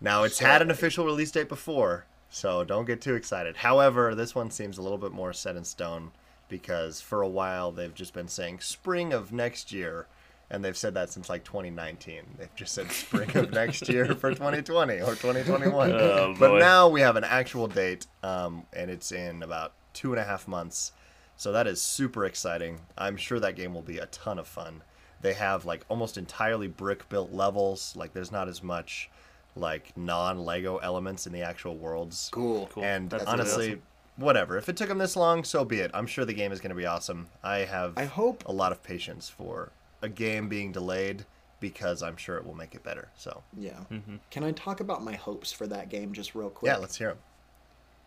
[0.00, 3.56] Now it's had an official release date before, so don't get too excited.
[3.56, 6.10] However, this one seems a little bit more set in stone
[6.48, 10.06] because for a while they've just been saying spring of next year,
[10.50, 12.22] and they've said that since like 2019.
[12.38, 15.92] They've just said spring of next year for 2020 or 2021.
[15.92, 20.20] Oh, but now we have an actual date, um, and it's in about two and
[20.20, 20.92] a half months.
[21.36, 22.80] So that is super exciting.
[22.96, 24.82] I'm sure that game will be a ton of fun.
[25.20, 27.94] They have like almost entirely brick built levels.
[27.96, 29.10] Like there's not as much
[29.56, 32.28] like non Lego elements in the actual worlds.
[32.32, 32.68] Cool.
[32.72, 32.84] Cool.
[32.84, 33.82] And That's honestly, awesome.
[34.16, 34.58] whatever.
[34.58, 35.90] If it took them this long, so be it.
[35.94, 37.28] I'm sure the game is going to be awesome.
[37.42, 39.70] I have I hope- a lot of patience for
[40.02, 41.24] a game being delayed
[41.60, 43.08] because I'm sure it will make it better.
[43.16, 43.78] So Yeah.
[43.90, 44.16] Mm-hmm.
[44.30, 46.70] Can I talk about my hopes for that game just real quick?
[46.70, 47.18] yeah, let's hear them.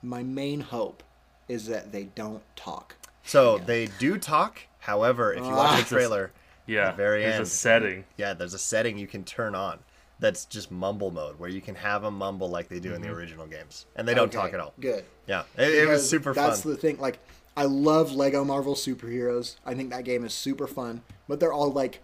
[0.03, 1.01] My main hope
[1.47, 2.95] is that they don't talk.
[3.27, 4.61] So they do talk.
[4.79, 5.75] However, if you watch Ah.
[5.75, 6.31] the It's a- trailer,
[6.65, 6.87] Yeah.
[6.87, 8.03] at the very there's end, a setting.
[8.17, 9.79] yeah, there's a setting you can turn on
[10.19, 13.09] that's just mumble mode where you can have them mumble like they do in the
[13.09, 14.73] original games, and they don't Okay, talk at all.
[14.79, 15.03] Good.
[15.27, 16.71] Yeah, it, it was super That's fun.
[16.71, 16.97] the thing.
[16.99, 17.19] Like,
[17.55, 19.55] I love Lego Marvel superheroes.
[19.65, 21.01] I think that game is super fun.
[21.27, 22.01] But they're all like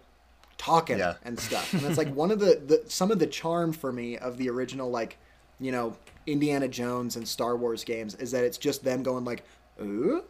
[0.58, 1.14] talking Yeah.
[1.24, 4.18] and stuff, and it's like one of the, the some of the charm for me
[4.18, 5.16] of the original like,
[5.58, 9.42] you know, Indiana Jones and Star Wars games is that it's just them going like,
[9.80, 10.22] ooh.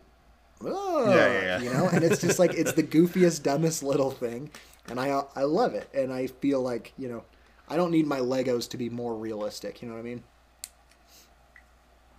[0.63, 1.61] Oh, Yeah, yeah, yeah.
[1.61, 4.51] You know, and it's just like it's the goofiest, dumbest little thing,
[4.89, 7.25] and I I love it, and I feel like you know,
[7.69, 9.83] I don't need my Legos to be more realistic.
[9.83, 10.23] You know what I mean?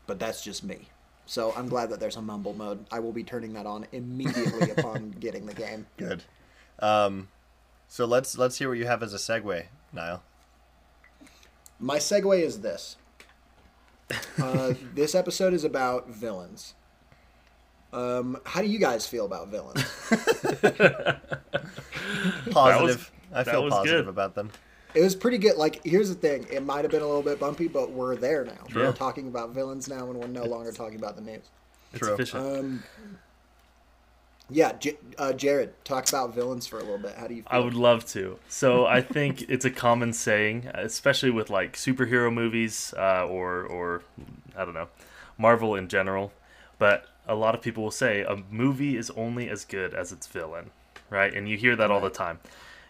[0.08, 0.89] But that's just me.
[1.26, 2.86] So I'm glad that there's a mumble mode.
[2.91, 5.88] I will be turning that on immediately upon getting the game.
[5.98, 6.24] Good.
[6.80, 7.30] Um,
[7.88, 10.21] so let's let's hear what you have as a segue, Niall.
[11.80, 12.98] My segue is this.
[14.38, 16.76] Uh, this episode is about villains.
[17.93, 19.84] Um, how do you guys feel about villains?
[22.52, 23.12] Positive.
[23.34, 24.10] I feel positive good.
[24.10, 24.52] about them.
[24.93, 25.58] It was pretty good.
[25.58, 28.45] Like, here's the thing: it might have been a little bit bumpy, but we're there
[28.45, 28.54] now.
[28.69, 28.86] True.
[28.86, 31.43] We're talking about villains now, and we're no longer talking about the news.
[31.93, 32.13] True.
[32.13, 32.45] efficient.
[32.45, 32.84] Um,
[34.50, 37.15] yeah, J- uh, Jared, talk about villains for a little bit.
[37.15, 37.50] How do you feel?
[37.52, 38.38] I would love to.
[38.48, 44.04] So I think it's a common saying, especially with like superhero movies uh, or or
[44.56, 44.88] I don't know,
[45.38, 46.32] Marvel in general.
[46.78, 50.28] But a lot of people will say a movie is only as good as its
[50.28, 50.72] villain,
[51.10, 51.34] right?
[51.34, 52.40] And you hear that all the time.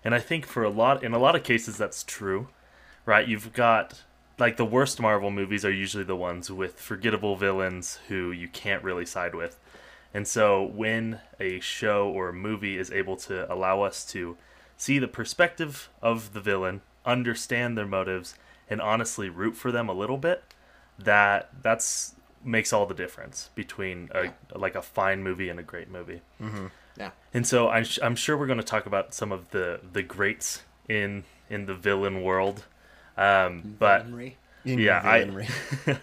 [0.04, 2.50] And I think for a lot in a lot of cases that's true,
[3.06, 3.28] right?
[3.28, 4.04] You've got
[4.38, 8.84] like the worst Marvel movies are usually the ones with forgettable villains who you can't
[8.84, 9.60] really side with.
[10.13, 14.38] And so when a show or a movie is able to allow us to
[14.78, 18.36] see the perspective of the villain, understand their motives,
[18.69, 20.43] and honestly root for them a little bit,
[20.98, 25.89] that that's makes all the difference between a like a fine movie and a great
[25.89, 26.21] movie.
[26.97, 27.12] yeah.
[27.34, 30.03] And so I'm, sh- I'm sure we're going to talk about some of the the
[30.03, 32.65] greats in in the villain world.
[33.17, 34.38] Um, but Henry.
[34.63, 35.47] yeah, I,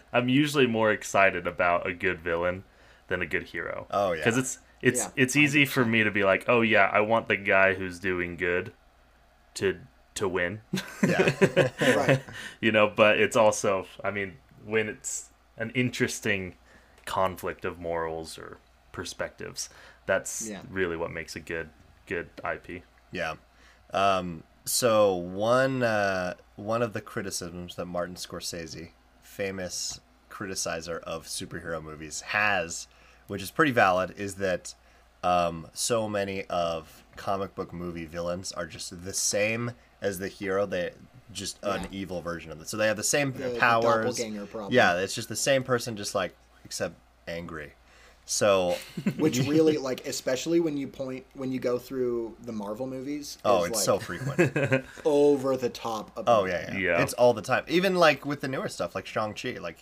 [0.13, 2.65] I'm usually more excited about a good villain
[3.09, 3.87] than a good hero.
[3.91, 4.19] Oh, yeah.
[4.21, 7.29] because it's it's Yeah, it's easy for me to be like, oh yeah, I want
[7.29, 8.73] the guy who's doing good
[9.55, 9.79] to
[10.15, 10.61] to win,
[11.07, 11.33] yeah.
[11.81, 12.21] Right.
[12.61, 12.87] you know.
[12.95, 16.55] But it's also, I mean, when it's an interesting
[17.05, 18.59] conflict of morals or
[18.93, 19.69] perspectives,
[20.07, 20.61] that's Yeah.
[20.71, 21.71] really what makes a good
[22.07, 22.83] good IP.
[23.13, 23.35] Yeah.
[23.93, 28.91] Um, so one uh, one of the criticisms that Martin Scorsese,
[29.23, 32.87] famous criticizer of superhero movies, has,
[33.29, 34.75] which is pretty valid, is that
[35.23, 40.67] um, so many of comic book movie villains are just the same as the hero.
[40.67, 40.93] They
[41.33, 42.69] just an evil version of it.
[42.69, 44.17] So they have the same The- the powers.
[44.17, 44.73] doppelganger problem.
[44.73, 46.95] Yeah, it's just the same person, just like except
[47.27, 47.73] angry.
[48.25, 48.77] So
[49.19, 53.39] which really like especially when you point when you go through the Marvel movies.
[53.45, 54.85] oh, it's like, so frequent.
[55.05, 56.13] over the top.
[56.27, 57.03] Oh yeah, yeah, Yeah.
[57.03, 57.65] It's all the time.
[57.69, 59.57] Even like with the newer stuff, like Shang Chi.
[59.61, 59.79] Like,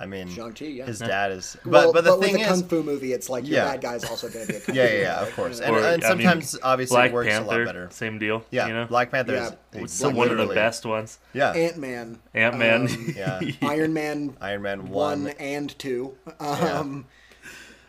[0.00, 0.86] I mean, Shang-Chi, yeah.
[0.86, 1.56] his dad is.
[1.64, 3.72] But well, but the with thing a is, kung fu movie, it's like your Yeah.
[3.72, 5.58] bad guy's also going to be a kung yeah, fu yeah, yeah, of course.
[5.60, 5.74] And.
[5.74, 7.88] Or, and I mean, sometimes obviously Black it works Panther, a lot better.
[7.90, 8.44] same deal.
[8.52, 8.84] Yeah, you know?
[8.86, 11.18] Black Panther Yeah, is it's it's one of the best ones.
[11.32, 12.82] Yeah, Ant Man, Ant Man.
[12.82, 13.40] Um, yeah.
[13.62, 15.34] Iron Man Iron Man one one.
[15.40, 17.04] and two, um,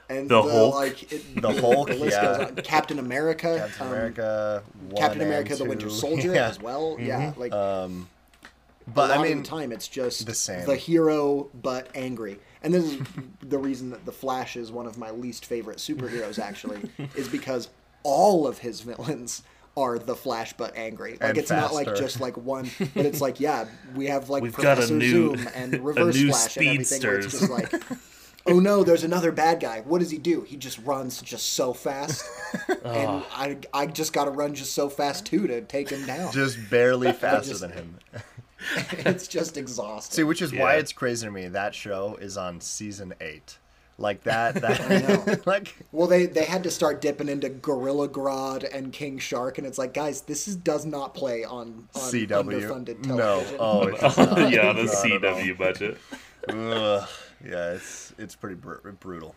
[0.10, 0.74] and The Hulk.
[0.76, 2.38] like it, The Hulk, list yeah.
[2.38, 2.56] goes on.
[2.56, 4.64] Captain America, Captain um, America.
[4.90, 5.90] One Captain and America, the Winter.
[5.92, 6.48] Soldier Yeah.
[6.50, 6.98] as well.
[7.00, 8.19] Yeah, like Um, a
[8.94, 10.66] but I mean, time it's just the same.
[10.66, 12.40] The hero but angry.
[12.62, 13.02] And this is
[13.42, 16.40] the reason that the Flash is one of my least favorite superheroes.
[16.40, 16.82] Actually,
[17.16, 17.70] is because
[18.04, 19.44] all of his villains
[19.78, 21.12] are the Flash but angry.
[21.14, 24.44] Like And it's not like just like one, but it's like yeah, we have like
[24.44, 27.02] We've got a Professor new- Zoom and Reverse Flash and everything.
[27.02, 27.40] Where it's speedsters.
[27.40, 27.74] just like.
[28.46, 29.82] Oh no, there's another bad guy.
[29.82, 30.42] What does he do?
[30.42, 32.26] He just runs just so fast.
[32.84, 36.32] and I I just gotta run just so fast too to take him down.
[36.32, 38.00] just barely faster just- than him.
[38.92, 40.16] it's just exhausting.
[40.16, 41.48] See, which is why it's crazy to me.
[41.48, 43.58] That show is on season eight.
[43.98, 44.56] Like that.
[44.56, 44.90] That.
[44.90, 45.36] know.
[45.46, 45.76] like.
[45.92, 49.78] Well, they they had to start dipping into Gorilla Grodd and King Shark, and it's
[49.78, 52.28] like, guys, this is, does not play on, on CW.
[52.28, 53.44] underfunded No.
[53.60, 54.52] Oh, it does not.
[54.52, 55.38] yeah, on a Not at all.
[55.40, 55.98] CW budget.
[56.50, 57.08] Ugh.
[57.46, 59.36] Yeah, it's it's pretty br- brutal.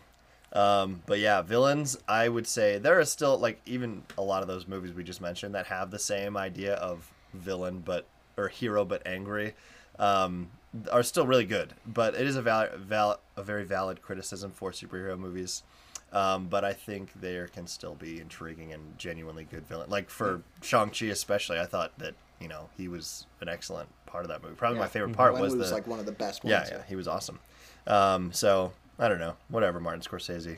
[0.51, 1.97] Um, but yeah, villains.
[2.07, 5.21] I would say there are still like even a lot of those movies we just
[5.21, 8.05] mentioned that have the same idea of villain, but
[8.37, 9.53] or hero but angry,
[9.99, 10.49] um,
[10.91, 11.73] are still really good.
[11.85, 15.63] But it is a val- val- a very valid criticism for superhero movies.
[16.11, 19.89] Um, but I think there can still be intriguing and genuinely good villain.
[19.89, 24.23] Like for Shang Chi, especially, I thought that you know he was an excellent part
[24.23, 24.53] of that movie.
[24.55, 26.51] Probably my favorite part Glenn was was the like one of the best ones.
[26.69, 27.39] yeah, yeah, he was awesome.
[27.87, 30.57] Um, so I don't know, whatever, Martin Scorsese.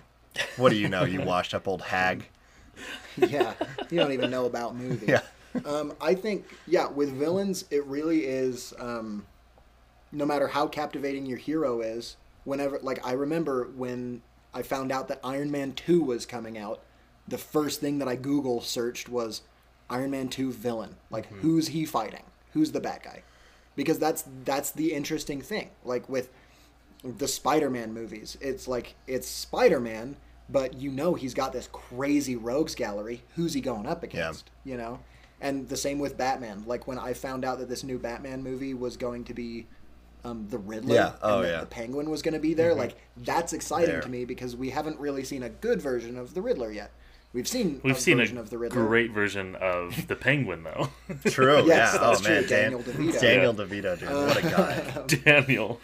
[0.58, 2.26] What do you know, you washed up old hag?
[3.16, 3.54] yeah.
[3.90, 5.08] You don't even know about movies.
[5.08, 5.22] Yeah,
[5.64, 8.74] Um, I think, yeah, with villains, it really is.
[8.80, 9.26] Um,
[10.12, 14.22] no matter how captivating your hero is, whenever, like, I remember when
[14.54, 16.82] I found out that Iron Man Two was coming out,
[17.28, 19.42] the first thing that I Google searched was
[19.90, 20.96] Iron Man Two villain.
[21.10, 22.24] Like, who's he fighting?
[22.54, 23.24] Who's the bad guy?
[23.76, 25.72] Because that's that's the interesting thing.
[25.84, 26.30] Like with
[27.04, 30.16] the Spider-Man movies, it's like it's Spider-Man,
[30.50, 33.24] but you know he's got this crazy rogues gallery.
[33.36, 34.50] Who's he going up against?
[34.64, 35.00] You know,
[35.42, 36.64] and the same with Batman.
[36.66, 39.68] Like when I found out that this new Batman movie was going to be
[40.24, 41.12] um, the Riddler, Yeah.
[41.22, 41.60] Oh, and that yeah.
[41.62, 42.74] the Penguin was going to be there.
[42.74, 44.02] Like that's exciting There.
[44.02, 46.92] to me because we haven't really seen a good version of the Riddler yet.
[47.34, 48.86] We've seen We've a seen version a of the Riddler.
[48.88, 50.90] great version of the Penguin, though.
[51.30, 51.58] true.
[51.66, 51.98] Yes, yeah.
[52.00, 53.22] that's oh man, true, Daniel Dan- DeVito.
[53.22, 55.06] Daniel DeVito, dude, what a guy.
[55.26, 55.82] Daniel.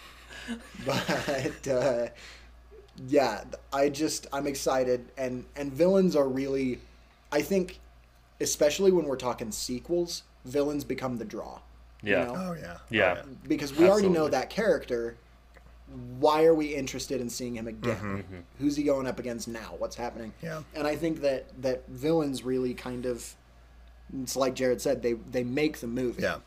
[0.85, 2.07] but uh,
[3.07, 6.79] yeah, I just I'm excited, and and villains are really,
[7.31, 7.79] I think,
[8.41, 11.59] especially when we're talking sequels, villains become the draw.
[12.01, 12.25] you Yeah.
[12.25, 12.33] know?
[12.35, 12.77] Oh yeah.
[12.89, 13.21] Yeah.
[13.47, 15.15] Because we already know that character.
[16.19, 17.97] Why are we interested in seeing him again?
[17.97, 18.35] Mm-hmm.
[18.59, 19.75] Who's he going up against now?
[19.77, 20.31] What's happening?
[20.41, 20.61] Yeah.
[20.73, 23.35] And I think that that villains really kind of,
[24.21, 26.21] it's like Jared said, they they make the movie.
[26.23, 26.37] Yeah.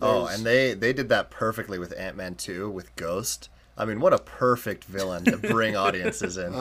[0.00, 3.50] Oh, and they they did that perfectly with Ant Man two with Ghost.
[3.76, 6.54] I mean, what a perfect villain to bring audiences in.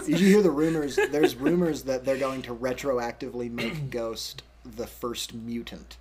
[0.00, 0.96] Did you hear the rumors?
[0.96, 5.96] There's rumors that they're going to retroactively make Ghost the first mutant.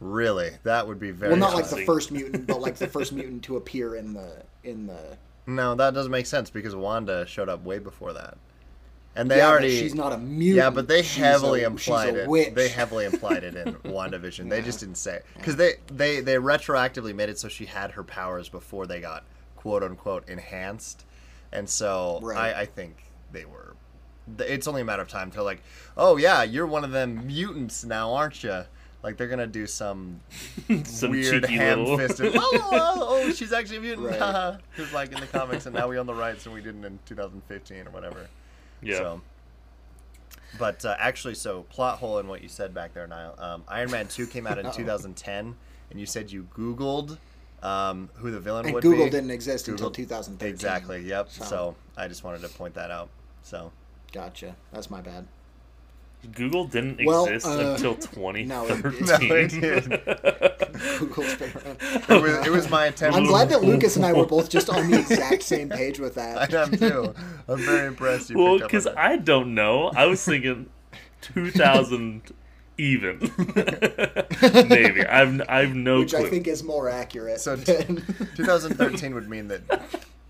[0.00, 1.30] really, that would be very.
[1.32, 4.42] Well, not like the first mutant, but like the first mutant to appear in the
[4.64, 5.16] in the.
[5.46, 8.36] No, that doesn't make sense because Wanda showed up way before that,
[9.14, 9.78] and they yeah, but already.
[9.78, 10.56] she's not a mutant.
[10.56, 12.28] Yeah, but they She's heavily a, implied she's a it.
[12.28, 12.54] Witch.
[12.54, 14.50] They heavily implied it in WandaVision.
[14.50, 17.92] They just didn't say it because they, they they retroactively made it so she had
[17.92, 21.04] her powers before they got quote unquote enhanced,
[21.52, 22.56] and so Right.
[22.56, 22.96] I, I think
[23.32, 23.74] they were.
[24.38, 25.62] It's only a matter of time till like,
[25.96, 28.64] oh yeah, you're one of them mutants now, aren't you?
[29.02, 30.20] Like they're gonna do some,
[30.84, 32.32] Some weird ham-fisted.
[32.34, 34.08] oh, oh, oh, she's actually a mutant.
[34.08, 34.18] Right.
[34.18, 34.56] haha."
[34.92, 37.86] Like in the comics, and now we own the rights, and we didn't in 2015
[37.86, 38.26] or whatever.
[38.82, 38.96] Yeah.
[38.96, 39.20] So,
[40.58, 43.34] but uh, actually, so plot hole in what you said back there, Niall.
[43.38, 45.54] Um, Iron Man two came out in 2010,
[45.90, 47.18] and you said you Googled
[47.66, 49.10] um, who the villain And would Google be.
[49.10, 50.52] didn't exist until 2013.
[50.52, 51.00] Exactly.
[51.02, 51.30] Yep.
[51.30, 53.08] So- So I just wanted to point that out.
[53.42, 53.72] So
[54.12, 54.54] Gotcha.
[54.72, 55.26] That's my bad.
[56.34, 57.92] Google didn't Well, exist uh, until
[58.46, 59.60] No, it 2013.
[59.60, 59.88] didn't.
[60.98, 61.76] Google's been around.
[62.08, 63.16] It was, it was my attempt.
[63.16, 66.14] I'm glad that Lucas and I were both just on the exact same page with
[66.14, 66.52] that.
[66.54, 67.14] I am too.
[67.48, 68.30] I'm very impressed.
[68.30, 68.86] You well, picked up on because.
[68.96, 69.88] I don't know.
[69.94, 70.68] I was thinking
[71.20, 72.22] 2000
[72.78, 73.18] even.
[74.68, 75.04] Maybe.
[75.06, 76.26] I've I've no which clue.
[76.26, 77.40] I think is more accurate.
[77.40, 77.96] So than-
[78.36, 79.62] 2013 would mean that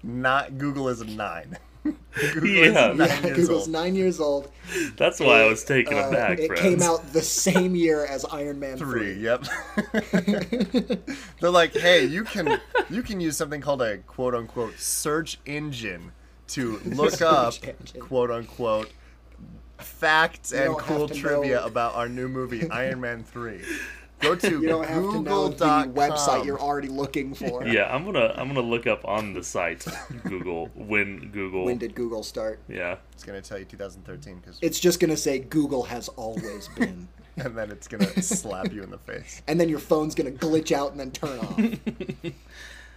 [0.02, 1.58] not Google is a nine.
[2.32, 2.90] Google Yeah.
[2.92, 3.70] is nine yeah, years Google's old.
[3.70, 4.50] nine years old.
[4.96, 6.60] That's why I was taken Uh, aback, it friends.
[6.62, 9.14] came out the same year as Iron Man Three.
[9.14, 9.22] 3.
[9.22, 9.44] Yep.
[11.40, 16.12] They're like, hey, you can you can use something called a quote unquote search engine
[16.48, 18.00] to look up engine.
[18.00, 18.90] quote unquote
[19.78, 23.60] facts You and cool trivia know- about our new movie Iron Man 3.
[24.20, 25.92] Go to You don't have to know the google.com.
[25.92, 27.66] website you're already looking for.
[27.66, 29.84] Yeah, I'm gonna I'm gonna look up on the site
[30.24, 31.66] Google when Google.
[31.66, 32.58] When did Google start?
[32.66, 36.68] yeah, It's gonna tell you 2013 because It's just going to say Google has always
[36.78, 37.08] been.
[37.36, 39.42] and then it's gonna slap you in the face.
[39.46, 41.60] and then your phone's going to glitch out and then turn off.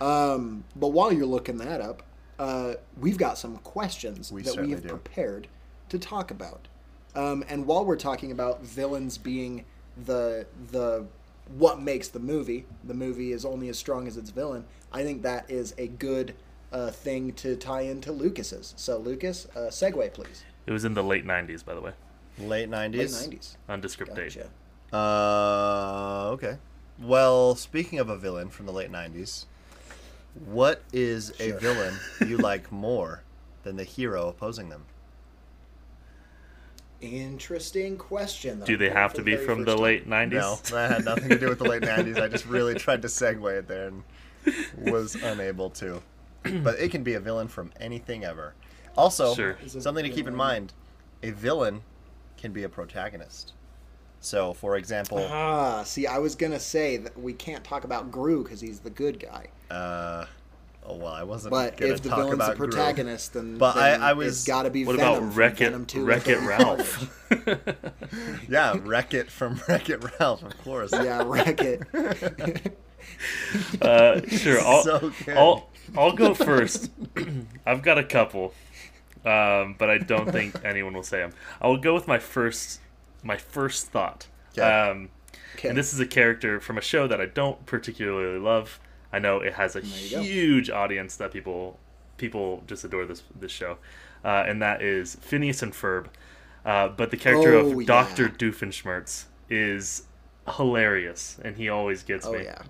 [0.01, 2.03] um, but while you're looking that up,
[2.39, 4.87] uh, we've got some questions We that we have do.
[4.87, 5.47] prepared
[5.89, 6.67] to talk about.
[7.15, 9.65] Um, and while we're talking about villains being
[10.06, 11.06] the the
[11.58, 14.65] what makes the movie, the movie is only as strong as its villain.
[14.91, 16.36] I think that is a good
[16.71, 18.73] uh, thing to tie into Lucas's.
[18.78, 20.43] So Lucas, uh, segue please.
[20.67, 21.93] it was in the late 90s, by the way.
[22.38, 22.93] Late 90s.
[22.97, 23.58] Late nineties.
[23.67, 24.36] Nondescript date.
[24.36, 24.49] Gotcha.
[24.95, 26.58] Uh, okay.
[27.02, 29.45] Well, speaking of a villain from the late 90s,
[30.45, 33.23] what is a villain you like more
[33.63, 34.86] than the hero opposing them?
[37.01, 38.59] Interesting question.
[38.59, 38.65] Though.
[38.65, 39.83] Do they have for to be from the time.
[39.83, 40.31] late 90s?
[40.31, 42.19] No, that had nothing to do with the late 90s.
[42.21, 44.03] I just really tried to segue it there and
[44.77, 46.01] was unable to.
[46.43, 48.53] But it can be a villain from anything ever.
[48.97, 49.57] Also, Sure.
[49.67, 50.73] Something to keep in mind
[51.23, 51.81] a villain
[52.38, 53.53] can be a protagonist.
[54.21, 58.43] So, for example, Ah, see, I was gonna say that we can't talk about Gru
[58.43, 59.47] because he's the good guy.
[59.73, 60.25] uh,
[60.89, 62.71] oh, well, I wasn't But going if to the talk villain's about the Groot.
[62.71, 65.58] protagonist, then, But I- then I was- got to be What Venom about from Wreck
[65.58, 67.25] Venom It, 2 Wreck It Ralph?
[68.49, 70.91] Yeah, Wreck It from Wreck It Ralph, of course.
[70.91, 71.82] yeah, Wreck It.
[73.82, 75.12] Uh, sure, I'll, So.
[75.30, 76.91] I'll, I'll go first.
[77.65, 78.54] I've got a couple,
[79.25, 81.32] um, but I don't think anyone will say them.
[81.62, 82.80] I will go with my first,
[83.23, 84.28] my first thought.
[84.58, 84.62] Okay.
[84.62, 85.10] Um,
[85.56, 85.67] Okay.
[85.69, 88.80] and this is a character from a show that I don't particularly love.
[89.11, 90.21] I know it has a you go.
[90.21, 91.79] huge audience that people
[92.17, 93.77] people just adore this this show,
[94.23, 96.07] uh, and that is Phineas and Ferb.
[96.65, 97.85] Uh, but the character Oh, of yeah.
[97.85, 100.03] Doctor Doofenshmirtz is
[100.57, 102.43] hilarious, and he always gets oh me.
[102.43, 102.61] yeah.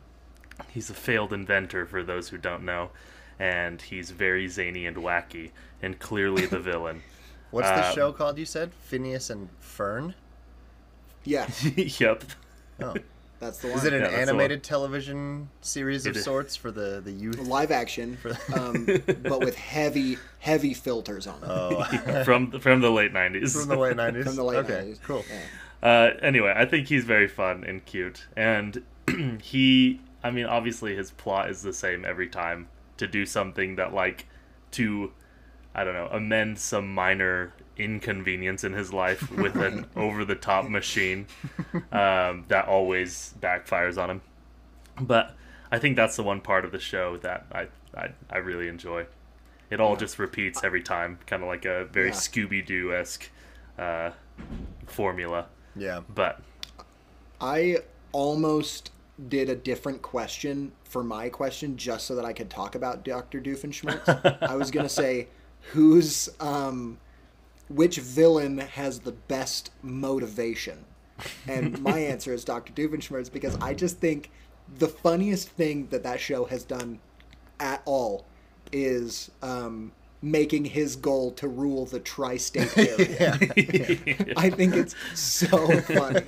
[0.69, 2.91] He's a failed inventor, for those who don't know,
[3.39, 7.03] and he's very zany and wacky, and clearly the villain.
[7.51, 8.37] What's the Uh, show called?
[8.37, 10.15] You said Phineas and Fern.
[11.23, 12.23] Yeah, yep.
[12.81, 12.95] Oh,
[13.39, 13.77] that's the one.
[13.77, 16.23] is it an Yeah, animated television series of It is.
[16.25, 17.39] sorts for the the youth?
[17.39, 18.17] live action,
[18.53, 18.85] um,
[19.23, 23.53] but with heavy, heavy filters on it Oh, from from the late nineties.
[23.59, 24.25] from the late nineties.
[24.25, 24.75] from the late nineties.
[24.75, 25.01] okay, 90s.
[25.03, 25.25] cool.
[25.29, 25.39] Yeah.
[25.89, 28.83] Uh, anyway, I think he's very fun and cute, and
[29.41, 30.01] he.
[30.21, 34.27] I mean, obviously, his plot is the same every time to do something that, like,
[34.71, 35.13] to,
[35.73, 41.27] I don't know, amend some minor inconvenience in his life with an over-the-top machine
[41.91, 44.21] um, that always backfires on him.
[44.99, 45.35] But
[45.71, 49.05] I think that's the one part of the show that I I, I really enjoy.
[49.69, 52.13] It all just repeats every time, kind of like a very Yeah.
[52.13, 53.29] Scooby Doo esque
[53.77, 54.11] uh,
[54.87, 55.47] formula.
[55.75, 56.01] Yeah.
[56.13, 56.41] But
[57.39, 57.77] I
[58.11, 58.91] almost
[59.27, 63.39] did a different question for my question just so that I could talk about Dr.
[63.39, 64.41] Doofenshmirtz.
[64.49, 65.27] I was going to say,
[65.71, 66.97] who's, um,
[67.69, 70.85] which villain has the best motivation?
[71.47, 72.73] And my answer is Dr.
[72.73, 74.31] Doofenshmirtz because I just think
[74.77, 76.99] the funniest thing that that show has done
[77.59, 78.25] at all
[78.71, 83.37] is um, making his goal to rule the tri-state area.
[84.37, 86.21] I think it's so funny.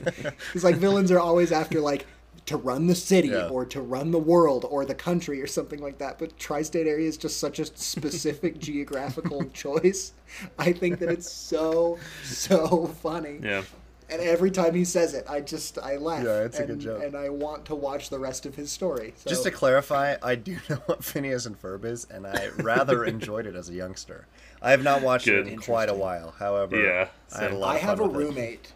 [0.53, 2.05] It's like villains are always after like
[2.47, 3.47] to run the city Yeah.
[3.49, 6.17] or to run the world or the country or something like that.
[6.19, 10.13] But tri-state area is just such a specific geographical choice.
[10.57, 13.39] I think that it's so so funny.
[13.43, 13.63] yeah,
[14.09, 16.23] And every time he says it, I just I laugh.
[16.23, 17.03] Yeah, it's a good joke.
[17.03, 19.13] And I want to watch the rest of his story.
[19.17, 19.29] So.
[19.29, 23.45] Just to clarify, I do know what Phineas and Ferb is, and I rather enjoyed
[23.45, 24.25] it as a youngster.
[24.61, 25.47] I have not watched Good.
[25.47, 26.33] it in quite a while.
[26.37, 27.59] However, Yeah, I had a same.
[27.59, 28.73] lot I have a with it.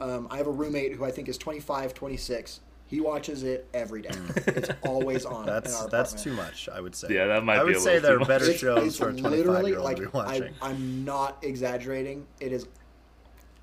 [0.00, 0.18] Roommate.
[0.18, 2.60] Um, I have a roommate who I think is 25, 26.
[2.86, 4.10] He watches it every day.
[4.48, 5.42] It's always on.
[5.42, 6.68] in That's our that's too much.
[6.68, 7.08] I would say.
[7.10, 8.58] Yeah, that might I be would say there are better much.
[8.58, 10.54] Shows it's for a literally twenty-five-year-old like to be I, watching.
[10.60, 12.26] I'm not exaggerating.
[12.40, 12.66] It is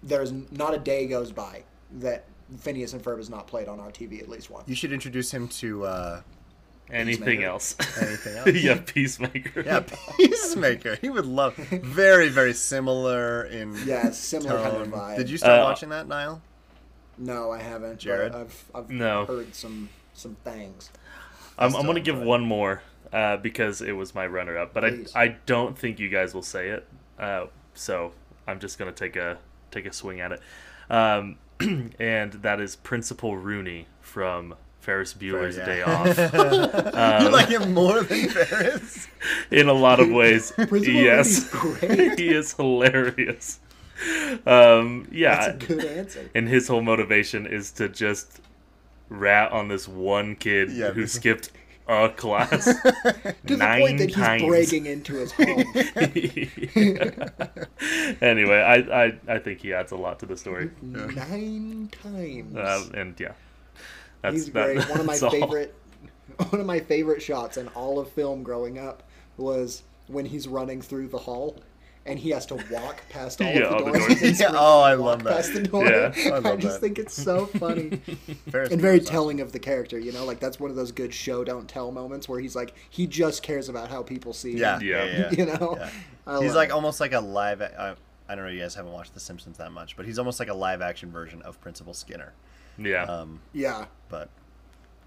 [0.01, 1.63] there's not a day goes by
[1.99, 2.23] that
[2.59, 4.69] Phineas and Ferb is not played on our TV at least once.
[4.69, 6.21] You should introduce him to uh,
[6.89, 7.75] Anything else?
[8.01, 8.47] anything else.
[8.63, 9.61] yeah, Peacemaker.
[9.61, 9.83] Yeah,
[10.17, 10.95] Peacemaker.
[10.95, 11.55] He would love.
[11.55, 14.91] Very, very similar in Yeah, similar kind of tone.
[14.99, 15.17] vibe.
[15.17, 16.41] Did you start Uh, watching that, Niall?
[17.17, 17.91] No, I haven't.
[17.93, 18.33] but Jared?
[18.33, 19.25] I've I've No.
[19.25, 20.89] heard some some things.
[21.57, 24.85] I'm, I I'm gonna give enjoy one more uh, because it was my runner-up, but
[24.85, 26.87] I, I don't think you guys will say it.
[27.19, 28.13] Uh, so
[28.47, 29.39] I'm just gonna take a
[29.71, 30.41] take a swing at it,
[30.89, 31.37] um,
[31.99, 34.55] and that is Principal Rooney from
[34.87, 35.65] Ferris Bueller's yeah.
[35.65, 36.17] Day Off.
[36.97, 39.09] Um, you like him more than Ferris?
[39.51, 42.17] In a lot of ways, yes, great.
[42.17, 43.59] he is hilarious.
[44.45, 46.29] Um, yeah, That's a good answer.
[46.33, 48.39] and his whole motivation is to just
[49.09, 51.51] rat on this one kid Yeah, who skipped
[51.89, 54.41] a class To the nine point that times.
[54.41, 55.63] he's breaking into his home.
[58.21, 62.55] anyway, I, I I think he adds a lot to the story, Nine times.
[62.55, 63.33] um, and yeah,
[64.31, 64.89] that's He's that- great.
[64.89, 65.31] One of my that's all.
[65.31, 65.75] favorite,
[66.49, 69.03] one of my favorite shots in all of film growing up
[69.37, 71.59] was when he's running through the hall.
[72.05, 74.21] And he has to walk past all Yeah, of all the the doors.
[74.21, 74.39] doors.
[74.39, 75.35] Yeah, oh, I love that.
[75.35, 75.85] Past the door.
[75.85, 76.13] Yeah,
[76.45, 76.79] I I, just that.
[76.79, 78.69] think it's so funny and very
[79.01, 79.99] Bueller's telling of the character.
[79.99, 82.73] You know, like that's one of those good show don't tell moments where he's like
[82.89, 84.59] he just cares about how people see him.
[84.59, 85.03] Yeah, Yeah.
[85.03, 85.31] yeah, yeah.
[85.31, 85.77] You know,
[86.25, 86.39] Yeah.
[86.39, 86.71] He's like it.
[86.71, 87.61] almost like a live.
[87.61, 87.95] Uh,
[88.29, 88.51] I don't know.
[88.51, 91.11] You guys haven't watched The Simpsons that much, but he's almost like a live action
[91.11, 92.31] version of Principal Skinner.
[92.77, 94.29] Yeah, Um, yeah, but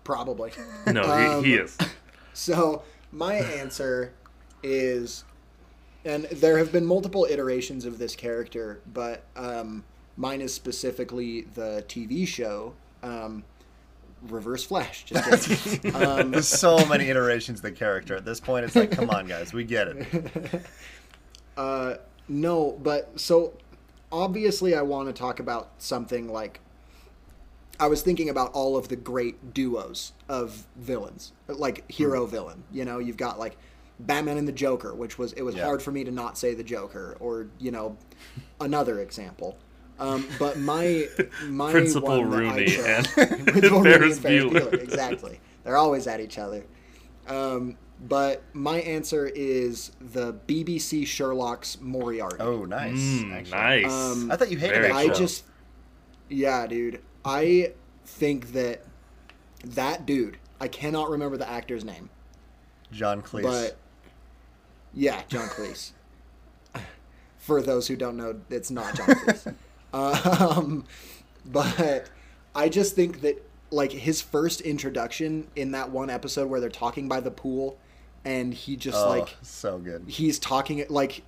[0.04, 0.52] probably.
[0.86, 1.76] no, um, he, he is.
[2.32, 4.14] So my answer
[4.62, 5.24] is,
[6.04, 9.84] and there have been multiple iterations of this character, but um,
[10.16, 13.44] mine is specifically the TV show um,
[14.22, 15.04] Reverse Flash.
[15.04, 15.48] Just
[15.82, 15.94] kidding.
[16.02, 18.16] um, there's so many iterations of the character.
[18.16, 20.62] At this point, it's like, come on, guys, we get it.
[21.56, 21.94] uh,
[22.28, 23.54] no, but so
[24.12, 26.60] obviously I want to talk about something like.
[27.80, 32.62] I was thinking about all of the great duos of villains, like hero villain.
[32.70, 33.56] You know, you've got like
[33.98, 35.64] Batman and the Joker, which was it was Yeah.
[35.64, 37.96] hard for me to not say the Joker, or you know,
[38.60, 39.56] another example.
[39.98, 41.08] Um, but my
[41.46, 43.06] my Principal one that I Rooney chose- and
[43.46, 44.72] Principal Rooney Ferris and Bueller.
[44.82, 45.40] exactly.
[45.64, 46.64] They're always at each other.
[47.28, 47.76] Um,
[48.08, 52.36] but my answer is the BBC Sherlock's Moriarty.
[52.40, 52.94] Oh, nice.
[52.96, 53.92] Mm, nice.
[53.92, 55.44] Um, I thought you hated Very that I just,
[56.30, 57.02] yeah, dude.
[57.24, 57.72] I
[58.04, 58.84] think that
[59.64, 60.38] that dude.
[60.60, 62.10] I cannot remember the actor's name,
[62.92, 63.42] John Cleese.
[63.42, 63.76] but
[64.92, 65.92] yeah, John Cleese.
[67.38, 69.54] For those who don't know, it's not John Cleese.
[69.94, 70.84] um,
[71.46, 72.10] but
[72.54, 77.08] I just think that like his first introduction in that one episode where they're talking
[77.08, 77.78] by the pool,
[78.24, 80.04] and he just oh, like so good.
[80.08, 81.22] he's talking like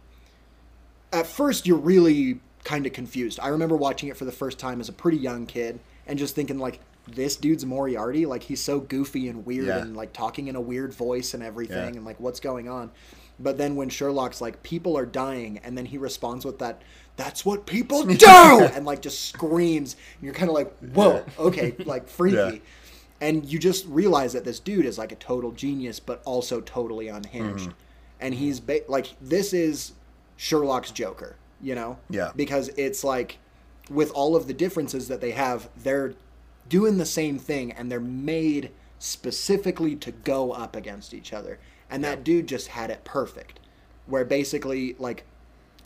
[1.13, 3.41] at first you're really kind of confused.
[3.41, 6.35] I remember watching it for the first time as a pretty young kid and just
[6.35, 8.27] thinking like this dude's moriarty?
[8.27, 9.79] Like he's so goofy and weird Yeah.
[9.79, 11.97] and like talking in a weird voice and everything Yeah.
[11.99, 12.91] and like what's going on?
[13.41, 16.81] But then when sherlock's like people are dying and then he responds with that
[17.17, 18.27] that's what people do!
[18.29, 19.97] and like just screams.
[20.19, 22.37] And you're kind of like whoa okay like freaky.
[22.37, 22.53] Yeah.
[23.21, 27.09] and you just realize that this dude is like a total genius but also totally
[27.09, 27.65] unhinged.
[27.71, 28.21] Mm-hmm.
[28.21, 29.93] and he's ba- like this is
[30.37, 31.99] sherlock's joker you know?
[32.11, 32.33] Yeah.
[32.35, 33.39] because it's like
[33.91, 36.15] with all of the differences that they have they're
[36.69, 41.59] doing the same thing and they're made specifically to go up against each other.
[41.91, 43.59] And that dude just had it perfect.
[44.07, 45.25] Where basically like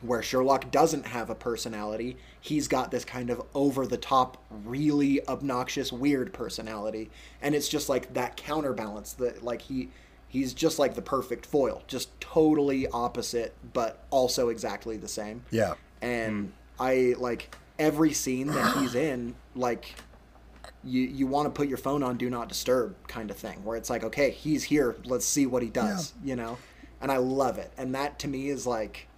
[0.03, 5.27] where Sherlock doesn't have a personality, he's got this kind of over the top, really
[5.27, 7.11] obnoxious, weird personality,
[7.41, 9.89] and it's just like that counterbalance that like he
[10.29, 15.45] he's just like the perfect foil, just totally opposite, but also exactly the same.
[15.51, 15.75] Yeah.
[16.03, 19.95] And I like every scene that he's in, like
[20.85, 23.77] you you want to put your phone on do not disturb kind of thing, where
[23.77, 26.31] it's like, okay, he's here, let's see what he does, yeah.
[26.31, 26.59] you know.
[27.01, 29.09] And I love it, and that to me is like.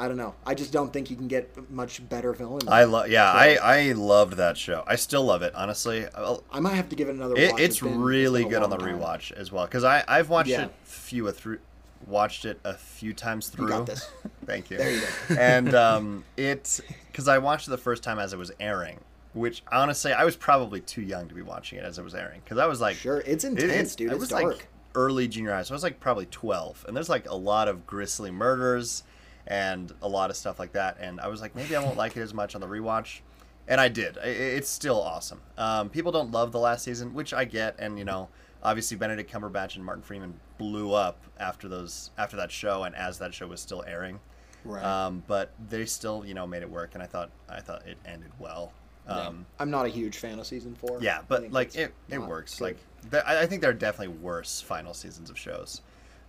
[0.00, 0.34] I don't know.
[0.46, 2.62] I just don't think you can get much better villain.
[2.68, 3.08] I love.
[3.10, 4.82] Yeah, I I loved that show.
[4.86, 5.54] I still love it.
[5.54, 7.60] Honestly, I'll- I might have to give it another it, watch.
[7.60, 8.98] it's been- really good on the time.
[8.98, 10.64] rewatch as well because I I've watched Yeah.
[10.64, 11.58] it few a through
[12.06, 13.68] watched it a few times through.
[13.68, 14.08] got this.
[14.46, 14.78] Thank you.
[14.78, 15.34] There you go.
[15.38, 18.98] and um, it because I watched it the first time as it was airing,
[19.34, 22.40] which honestly I was probably too young to be watching it as it was airing
[22.42, 24.12] because I was like, Sure, it's intense, it, dude.
[24.12, 24.44] It was dark.
[24.44, 27.68] like early junior high, so I was like probably twelve, and there's like a lot
[27.68, 29.02] of grisly murders
[29.46, 32.16] and a lot of stuff like that, and I was like, maybe I won't like
[32.16, 33.20] it as much on the rewatch.
[33.68, 34.18] And I did.
[34.18, 35.40] I- I- It's still awesome.
[35.56, 38.28] Um, people don't love the last season, which I get, and you know,
[38.62, 43.18] obviously Benedict Cumberbatch and Martin Freeman blew up after those after that show, and as
[43.18, 44.18] that show was still airing.
[44.64, 44.84] Right.
[44.84, 47.96] Um, but they still, you know, made it work, and I thought I thought it
[48.04, 48.72] ended well.
[49.06, 49.28] Yeah.
[49.28, 50.98] Um, I'm not a huge fan of season four.
[51.00, 52.56] yeah, but like it, it works.
[52.58, 52.64] good.
[52.64, 55.80] Like th- I I think there are definitely worse final seasons of shows.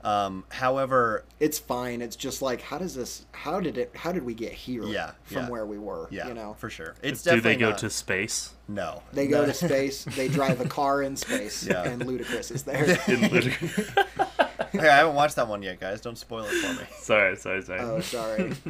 [0.04, 2.02] Um, however, it's fine.
[2.02, 3.26] It's just like, how does this?
[3.32, 3.92] How did it?
[3.96, 4.84] How did we get here?
[4.86, 5.50] Yeah, from yeah.
[5.50, 6.08] where we were.
[6.12, 8.54] yeah, you know, for sure, it's Do definitely they go not- to space?
[8.68, 9.04] no?
[9.14, 9.48] they go No.
[9.48, 10.04] to space.
[10.06, 11.84] They drive a car in space, Yeah.
[11.84, 12.84] and Ludacris is there.
[13.08, 16.02] In Ludic- hey, I haven't watched that one yet, guys.
[16.02, 16.88] Don't spoil it for me.
[17.00, 17.80] sorry, sorry, sorry.
[17.82, 18.54] oh, sorry.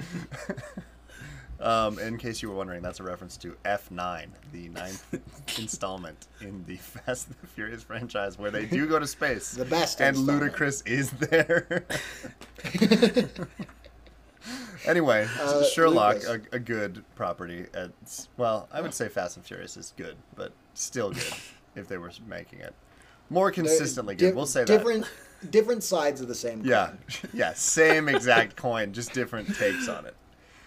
[1.62, 5.20] Um, in case you were wondering, that's a reference to F9, the ninth
[5.60, 9.54] installment in the Fast and the Furious franchise, where they do go to space.
[9.62, 10.54] The best And installment.
[10.54, 11.86] Ludacris is there.
[14.86, 17.66] anyway, Uh, Sherlock, a, a good property.
[17.74, 21.34] It's, well, I would say Fast and Furious is good, but still good
[21.76, 22.74] if they were making it.
[23.30, 24.32] More consistently good.
[24.32, 24.68] Di- we'll say that.
[24.68, 25.06] different,
[25.52, 26.64] different sides of the same.
[26.66, 26.98] Yeah, coin.
[27.34, 30.16] yeah, same exact coin, just different takes on it.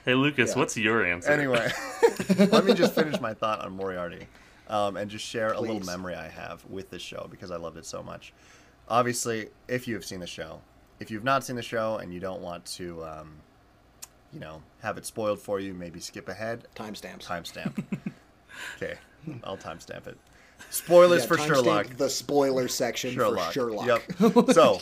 [0.05, 0.59] Hey, Lucas, yeah.
[0.59, 1.31] what's your answer?
[1.31, 1.71] Anyway,
[2.51, 4.27] let me just finish my thought on Moriarty
[4.69, 7.77] um, and just share a little memory I have with this show because I loved
[7.77, 8.33] it so much.
[8.89, 10.61] Obviously, if you have seen the show,
[11.01, 13.37] if you've not seen the show and you don't want to, um,
[14.33, 16.67] you know, have it spoiled for you, maybe skip ahead.
[16.75, 17.25] Timestamps.
[17.25, 17.83] Timestamp.
[18.77, 18.95] okay,
[19.43, 20.19] I'll timestamp it.
[20.71, 21.97] Spoilers Yeah, for timestamp Sherlock.
[21.97, 23.49] The spoiler section Sherlock.
[23.49, 23.87] for Sherlock.
[23.87, 24.53] Yep.
[24.53, 24.81] So,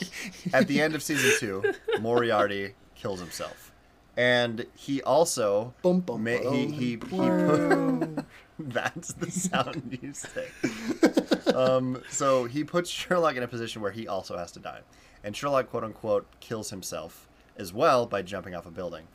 [0.53, 3.72] at the end of season two, Moriarty kills himself,
[4.17, 8.25] and he also Bum, bum, ma- he he he put,
[8.59, 10.49] that's the sound you say.
[11.55, 14.81] Um, so he puts Sherlock in a position where he also has to die,
[15.23, 19.07] and Sherlock quote unquote kills himself as well by jumping off a building,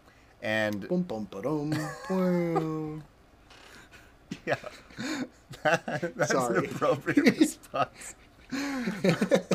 [0.43, 1.74] and Bum, bum, ba-dum,
[2.10, 3.04] boom.
[4.45, 4.56] yeah,
[5.64, 6.60] that, that's Sorry.
[6.60, 8.16] an appropriate response.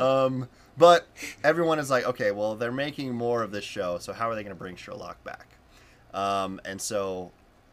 [0.00, 1.06] um, but
[1.44, 4.42] everyone is like, okay, well, they're making more of this show, so how are they
[4.42, 5.48] going to bring Sherlock back?
[6.14, 7.30] Um, and so,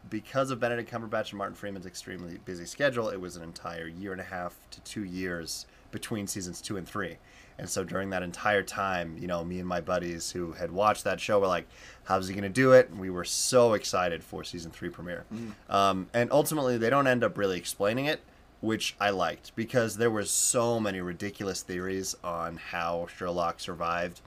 [0.08, 4.12] because of Benedict Cumberbatch and Martin Freeman's extremely busy schedule, it was an entire year
[4.12, 7.18] and a half to two years between seasons two and three.
[7.58, 11.04] And so during that entire time, you know, me and my buddies who had watched
[11.04, 11.66] that show were like,
[12.04, 12.88] how's he going to do it?
[12.88, 15.26] And we were so excited for season three premiere.
[15.68, 18.22] Um, and ultimately, they don't end up really explaining it,
[18.60, 24.20] which I liked because there were so many ridiculous theories on how Sherlock survived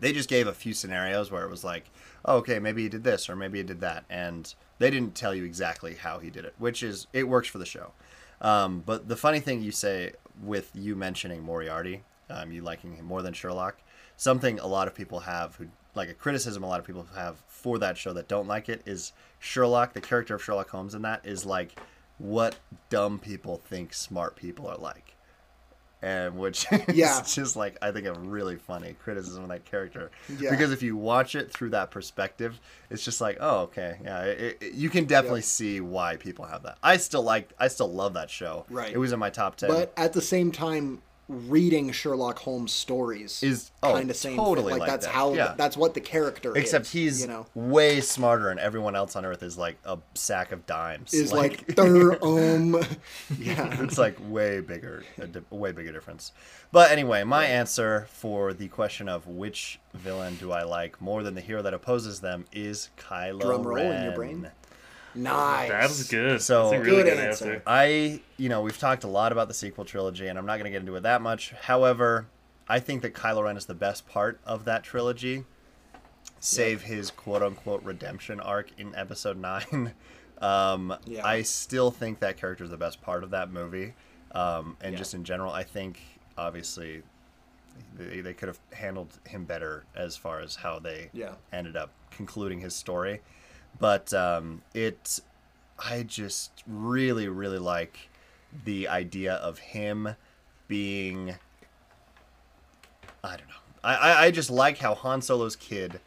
[0.00, 1.90] they just gave a few scenarios where it was like,
[2.24, 5.34] oh, okay, maybe he did this or maybe he did that, and they didn't tell
[5.34, 7.92] you exactly how he did it, which is it works for the show.
[8.40, 13.06] Um, but the funny thing you say with you mentioning Moriarty, um, you liking him
[13.06, 13.80] more than Sherlock,
[14.16, 17.36] something a lot of people have who like a criticism a lot of people have
[17.46, 21.02] for that show that don't like it is Sherlock, the character of Sherlock Holmes in
[21.02, 21.78] that is like
[22.18, 22.56] what
[22.90, 25.16] dumb people think smart people are like
[26.02, 27.22] and which is Yeah.
[27.26, 30.10] just like I think a really funny criticism of that character.
[30.38, 30.50] Yeah.
[30.50, 32.60] Because if you watch it through that perspective,
[32.90, 35.44] it's just like, oh, okay, yeah, it, it- you can definitely Yep.
[35.46, 36.76] see why people have that.
[36.82, 38.66] I still like, I still love that show.
[38.68, 38.92] Right.
[38.92, 39.70] It was in my top ten.
[39.70, 44.36] But at the same time, reading Sherlock Holmes stories Is- oh, kind of same.
[44.36, 44.80] totally thing.
[44.80, 45.12] Like, like that's that.
[45.14, 45.54] how Yeah.
[45.56, 46.92] that's what the character Except is.
[46.92, 50.66] he's you know way smarter, and everyone else on Earth is like a sack of
[50.66, 51.14] dimes.
[51.14, 52.74] is like, thir um
[53.38, 56.32] yeah it's like way bigger, a, di- way bigger difference.
[56.72, 61.34] But anyway, my answer for the question of which villain do I like more than
[61.34, 64.14] the hero that opposes them is Kylo Drum roll in your Ren.
[64.14, 64.50] brain.
[65.14, 65.68] Nice.
[65.70, 66.40] That was good.
[66.42, 67.44] So- That's a really Good good, answer.
[67.54, 67.62] answer.
[67.66, 70.64] I, you know, we've talked a lot about the sequel trilogy, and I'm not going
[70.64, 71.52] to get into it that much.
[71.52, 72.26] However,
[72.68, 75.44] I think that Kylo Ren is the best part of that trilogy,
[76.40, 79.92] save his quote unquote redemption arc in Episode Nine.
[80.40, 81.26] Um, Yeah.
[81.26, 83.94] I still think that character is the best part of that movie,
[84.32, 84.98] um, and Yeah.
[84.98, 86.00] just in general, I think
[86.36, 87.02] obviously
[87.96, 91.34] they, they could have handled him better as far as how they Yeah.
[91.52, 93.20] ended up concluding his story.
[93.78, 95.20] But um, it,
[95.78, 98.08] I just really, really like
[98.64, 100.14] the idea of him
[100.68, 101.34] being.
[103.22, 103.54] I don't know.
[103.82, 106.00] I, I, I just like how Han Solo's kid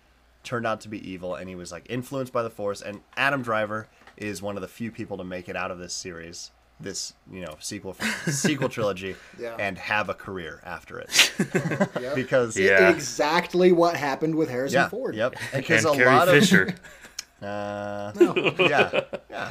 [0.44, 2.82] turned out to be evil and he was like influenced by the Force.
[2.82, 5.94] And Adam Driver is one of the few people to make it out of this
[5.94, 7.96] series, this you know sequel
[8.28, 9.56] sequel trilogy, Yeah.
[9.60, 11.34] and have a career after it.
[12.00, 12.16] Yep.
[12.16, 12.90] because Yeah.
[12.90, 15.16] exactly what happened with Harrison yeah, Ford.
[15.16, 15.36] yep.
[15.54, 16.80] And Because a Carrie lot of
[17.40, 17.46] Fisher.
[17.50, 19.50] uh, yeah, yeah.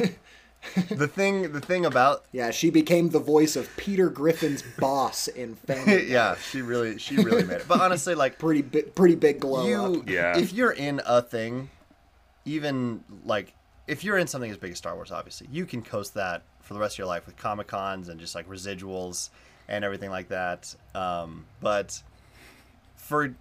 [0.90, 5.54] The thing, the thing about Yeah, she became the voice of Peter Griffin's boss in
[5.66, 6.10] Family.
[6.10, 7.68] Yeah, she really, she really made it.
[7.68, 10.08] But honestly, like Pretty big, pretty big glow you, up.
[10.08, 10.36] Yeah.
[10.36, 11.70] if you're in a thing,
[12.44, 13.54] even like
[13.86, 16.74] if you're in something as big as Star Wars, obviously you can coast that for
[16.74, 19.30] the rest of your life with Comic Cons and just like residuals
[19.68, 20.74] and everything like that.
[20.96, 22.02] Um, but
[22.96, 23.34] for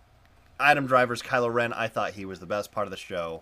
[0.60, 3.41] Adam Driver's Kylo Ren, I thought he was the best part of the show.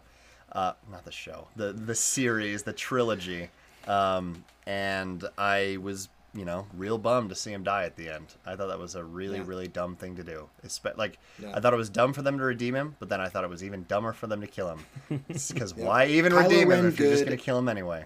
[0.54, 3.50] Uh, not the show, the the series, the trilogy.
[3.88, 8.28] Um, and I was, you know, real bummed to see him die at the end.
[8.46, 9.44] I thought that was a really, Yeah.
[9.48, 10.48] really dumb thing to do.
[10.66, 11.52] Espe- like, Yeah.
[11.56, 13.50] I thought it was dumb for them to redeem him, but then I thought it
[13.50, 14.86] was even dumber for them to kill him.
[15.28, 18.06] Because why even Kylo redeem him Ren if you're just going to kill him anyway?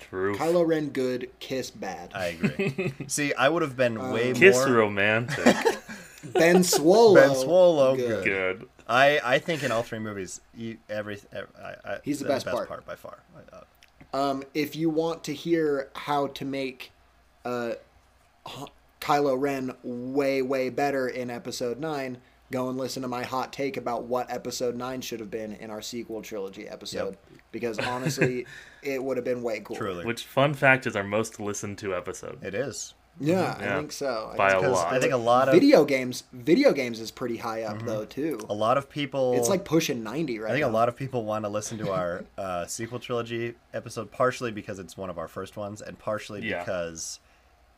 [0.00, 0.34] True.
[0.36, 2.10] Kylo Ren good, Kiss bad.
[2.14, 2.92] I agree.
[3.06, 4.74] see, I would have been way Kiss more.
[4.74, 5.56] romantic.
[6.34, 7.14] Ben Solo.
[7.14, 8.24] Ben Solo, good.
[8.24, 8.68] Good.
[8.88, 12.46] I, I think in all three movies, you, every, ev I, I, He's the best
[12.46, 12.86] part.
[12.86, 13.18] by far.
[13.52, 13.60] Uh,
[14.12, 16.92] Um, if you want to hear how to make
[17.44, 17.72] uh,
[19.00, 22.18] Kylo Ren way, way better in Episode 9,
[22.52, 25.70] go and listen to my hot take about what Episode 9 should have been in
[25.70, 27.16] our sequel trilogy episode.
[27.52, 28.46] Because honestly,
[28.82, 29.76] it would have been way cool.
[29.76, 32.94] truly, Which fun fact is our most listened to episode it is.
[33.20, 33.74] Yeah, Yeah.
[33.74, 34.30] I think so.
[34.32, 34.92] I by a think- lot.
[34.92, 38.40] I think a lot of video games, video games is pretty high up though too.
[38.48, 39.34] a lot of people.
[39.36, 40.70] It's like pushing 90 right I think now.
[40.70, 44.78] a lot of people want to listen to our uh, sequel trilogy episode, partially because
[44.78, 46.60] it's one of our first ones, and partially Yeah.
[46.60, 47.20] because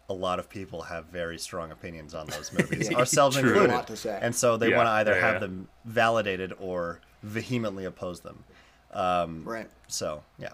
[0.08, 2.98] a lot of people have very strong opinions on those movies, Yeah.
[2.98, 3.50] ourselves True.
[3.64, 3.86] included.
[3.88, 4.18] To say.
[4.22, 5.38] And so they Yeah, want to either yeah, have yeah.
[5.40, 8.44] them validated or vehemently oppose them.
[8.92, 9.68] Um, Right.
[9.88, 10.50] So yeah,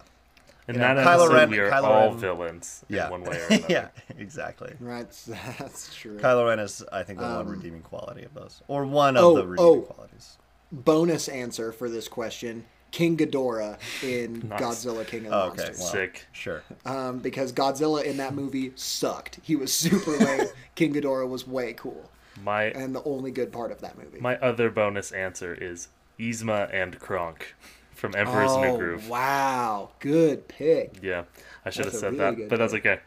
[0.69, 3.11] In You know, that Kylo episode, Ren- we are Kylo all Ren- villains yeah, in
[3.11, 3.67] one way or another.
[3.69, 4.75] yeah, exactly.
[4.79, 5.11] Right,
[5.59, 6.19] that's true.
[6.19, 9.25] Kylo Ren is, I think, the one Um, redeeming quality of those, or one of
[9.25, 9.81] oh, the redeeming oh.
[9.83, 10.39] qualities.
[10.71, 14.61] Bonus answer for this question: King Ghidorah in Nice.
[14.61, 15.79] Godzilla King of the Oh, okay, Monsters.
[15.81, 16.27] well, Sick.
[16.33, 16.63] Sure.
[16.87, 19.41] um, because Godzilla in that movie sucked.
[19.43, 20.47] He was super lame.
[20.77, 22.09] King Ghidorah was way cool,
[22.43, 24.21] My and the only good part of that movie.
[24.21, 25.89] my other bonus answer is
[26.21, 27.55] Yzma and Kronk
[28.03, 29.09] from Emperor's oh New Groove.
[29.09, 30.99] wow, good pick.
[31.01, 31.23] Yeah,
[31.65, 32.85] I should have That's a said really that, good but that's pick.
[32.85, 33.01] okay.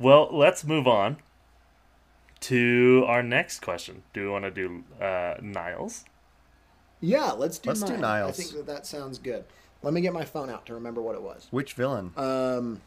[0.00, 1.18] Well, let's move on
[2.40, 4.02] to our next question.
[4.12, 6.04] Do we want to do uh, Niall's?
[7.00, 8.00] Yeah, let's do Let's do Niall's.
[8.02, 8.40] Niall's.
[8.40, 9.44] I think that that sounds good.
[9.84, 11.46] Let me get my phone out to remember what it was.
[11.52, 12.10] Which villain?
[12.16, 12.80] Um,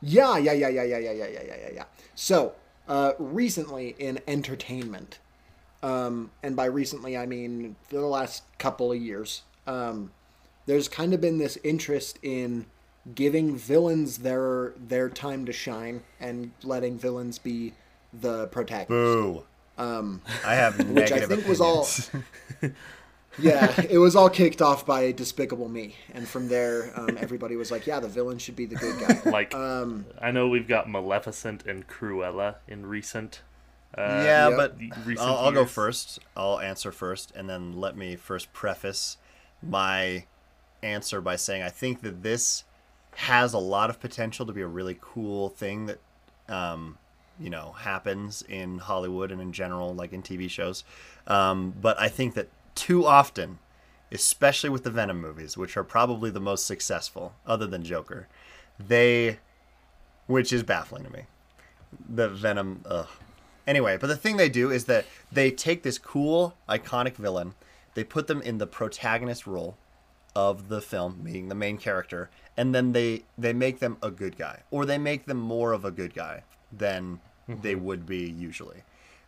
[0.00, 1.84] yeah, yeah, yeah, yeah, yeah, yeah, yeah, yeah, yeah, yeah, yeah.
[2.14, 2.52] So,
[2.86, 5.18] uh, recently in entertainment,
[5.82, 10.10] um, and by recently I mean for the last couple of years, um,
[10.66, 12.66] there's kind of been this interest in
[13.14, 17.72] giving villains their their time to shine and letting villains be
[18.12, 18.88] the protagonist.
[18.88, 19.44] Boo.
[19.78, 21.86] Um, I have Which I negative think was all-
[23.38, 27.70] yeah, it was all kicked off by Despicable Me, and from there, um, everybody was
[27.70, 30.88] like, "Yeah, the villain should be the good guy." Like, Um, I know we've got
[30.88, 33.42] Maleficent and Cruella in recent.
[33.96, 34.56] Uh, yeah, Yep.
[34.56, 36.18] but recent I'll, I'll go first.
[36.36, 39.18] I'll answer first, and then let me first preface
[39.68, 40.24] my
[40.82, 42.64] answer by saying I think that this
[43.16, 45.98] has a lot of potential to be a really cool thing that,
[46.48, 46.98] um,
[47.40, 50.84] you know, happens in Hollywood and in general, like in TV shows.
[51.26, 53.58] Um, but I think that too often,
[54.12, 58.28] especially with the Venom movies, which are probably the most successful, other than Joker,
[58.78, 59.38] they,
[60.26, 61.22] which is baffling to me
[62.08, 62.82] the Venom.
[62.86, 63.08] Ugh.
[63.66, 67.54] Anyway, but the thing they do is that they take this cool, iconic villain,
[67.96, 69.78] they put them in the protagonist role
[70.34, 74.36] of the film, being the main character, and then they they make them a good
[74.36, 77.62] guy, or they make them more of a good guy than mm-hmm.
[77.62, 78.82] they would be usually,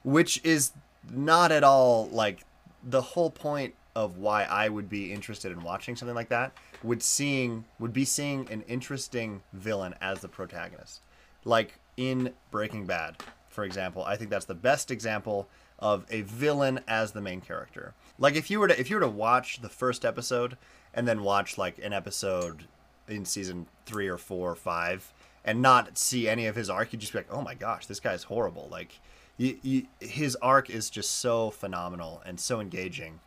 [0.04, 0.72] which is
[1.10, 2.44] not at all like
[2.84, 6.52] the whole point of why I would be interested in watching something like that
[6.84, 11.00] would seeing would be seeing an interesting villain as the protagonist.
[11.42, 13.16] Like in Breaking Bad,
[13.48, 15.48] for example, I think that's the best example
[15.78, 17.94] of a villain as the main character.
[18.18, 20.56] Like if you were to if you were to watch the first episode
[20.92, 22.64] and then watch like an episode
[23.06, 25.12] in season 3 or 4 or 5
[25.44, 28.00] and not see any of his arc, you'd just be like, "Oh my gosh, this
[28.00, 29.00] guy's horrible." Like
[29.38, 33.20] his arc is just so phenomenal and so engaging.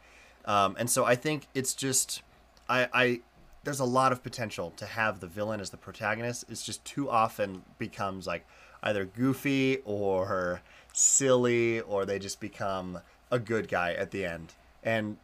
[0.46, 2.22] Um, and so I think it's just,
[2.68, 3.22] I, I,
[3.64, 6.46] there's a lot of potential to have the villain as the protagonist.
[6.50, 8.46] It's just too often becomes like
[8.84, 10.62] either goofy or
[10.92, 14.54] silly, or they just become a good guy at the end.
[14.84, 15.18] And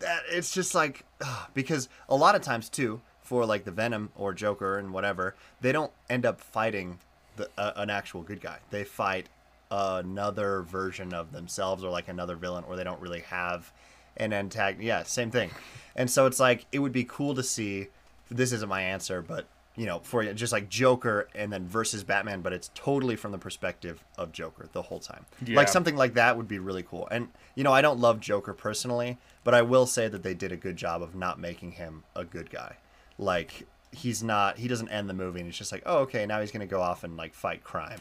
[0.00, 4.10] that it's just like ugh, because a lot of times too for like the Venom
[4.16, 6.98] or Joker and whatever, they don't end up fighting
[7.36, 8.58] the, uh, an actual good guy.
[8.70, 9.28] They fight
[9.70, 13.72] another version of themselves or like another villain, or they don't really have
[14.16, 14.86] an antagonist.
[14.86, 15.50] Yeah, same thing.
[15.94, 17.88] And so it's like it would be cool to see.
[18.30, 19.46] This isn't my answer, but
[19.78, 23.38] you know, for just like Joker and then versus Batman, but it's totally from the
[23.38, 25.24] perspective of Joker the whole time.
[25.46, 25.56] Yeah.
[25.56, 27.06] Like something like that would be really cool.
[27.12, 30.50] And you know, I don't love Joker personally, but I will say that they did
[30.50, 32.76] a good job of not making him a good guy.
[33.18, 36.40] Like he's not he doesn't end the movie and it's just like, "Oh, okay, now
[36.40, 38.00] he's going to go off and like fight crime."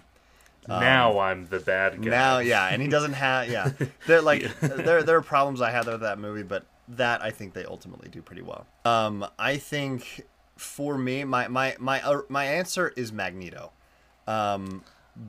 [0.67, 2.09] now I'm the bad guy.
[2.09, 3.71] Now, yeah, and he doesn't have yeah.
[4.07, 7.53] There like there there are problems I had with that movie, but that I think
[7.53, 8.65] they ultimately do pretty well.
[8.84, 10.25] Um, I think
[10.58, 13.72] for me, my my my uh, my answer is Magneto,
[14.28, 14.84] um,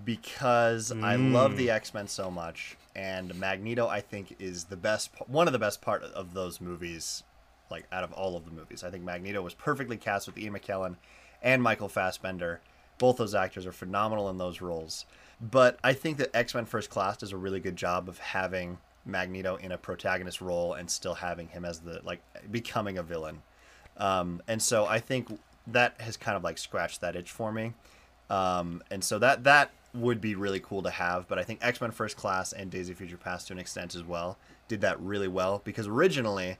[0.04, 5.10] because I love the X Men so much, and Magneto I think is the best
[5.26, 7.22] one of the best part of those movies,
[7.70, 8.82] like out of all of the movies.
[8.82, 10.96] I think Magneto was perfectly cast with Ian McKellen
[11.42, 12.60] and Michael Fassbender.
[12.98, 15.06] Both those actors are phenomenal in those roles.
[15.40, 18.78] But I think that X Men First Class does a really good job of having
[19.04, 22.20] Magneto in a protagonist role and still having him as the like
[22.50, 23.42] becoming a villain.
[23.98, 25.28] Um, and so I think
[25.66, 27.74] that has kind of like scratched that itch for me.
[28.30, 31.28] Um, and so that that would be really cool to have.
[31.28, 33.94] But I think X Men First Class and Days of Future Past to an extent
[33.94, 34.38] as well
[34.68, 36.58] did that really well because originally,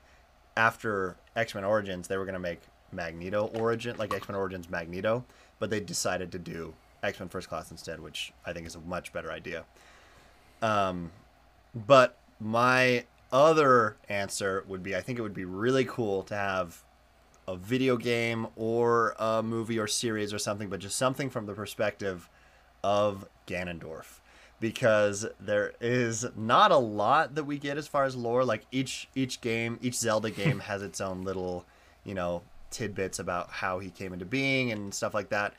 [0.57, 2.61] after X Men Origins, they were gonna make
[2.91, 5.23] Magneto Origin like X Men Origins Magneto,
[5.59, 6.73] but they decided to do
[7.03, 9.63] X Men First Class instead, which I think is a much better idea.
[10.61, 11.11] Um,
[11.73, 16.83] but my other answer would be I think it would be really cool to have
[17.49, 21.53] a video game or a movie or series or something, but just something from the
[21.53, 22.29] perspective
[22.83, 24.19] of Ganondorf.
[24.59, 28.43] Because there is not a lot that we get as far as lore.
[28.43, 31.65] Like each each game, each Zelda game has its own little,
[32.03, 35.53] you know, tidbits about how he came into being and stuff like that.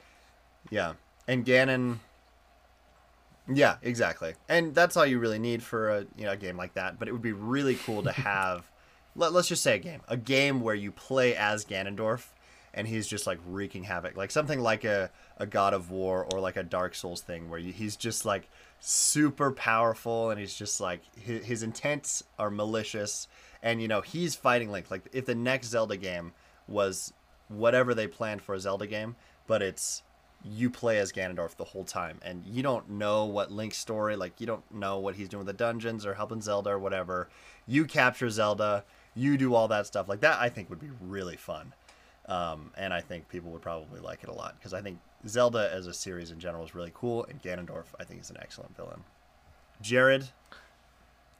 [0.70, 0.92] Yeah.
[1.26, 1.98] And Ganon
[3.52, 4.34] yeah, exactly.
[4.48, 6.98] And that's all you really need for a you know a game like that.
[6.98, 8.69] But it would be really cool to have.
[9.16, 12.26] Let, let's just say a game, a game where you play as Ganondorf,
[12.72, 16.40] and he's just like wreaking havoc, like something like a a God of War or
[16.40, 18.48] like a Dark Souls thing, where you, he's just like
[18.78, 23.26] super powerful, and he's just like his, his intents are malicious,
[23.62, 24.90] and you know he's fighting Link.
[24.90, 26.32] Like if the next Zelda game
[26.68, 27.12] was
[27.48, 30.02] whatever they planned for a Zelda game, but it's
[30.44, 34.40] you play as Ganondorf the whole time, and you don't know what Link's story, like
[34.40, 37.28] you don't know what he's doing with the dungeons or helping Zelda or whatever.
[37.66, 38.84] You capture Zelda,
[39.14, 40.40] you do all that stuff like that.
[40.40, 41.72] I think would be really fun,
[42.26, 45.70] um, and I think people would probably like it a lot because I think Zelda
[45.72, 48.76] as a series in general is really cool, and Ganondorf I think is an excellent
[48.76, 49.04] villain.
[49.80, 50.28] Jared,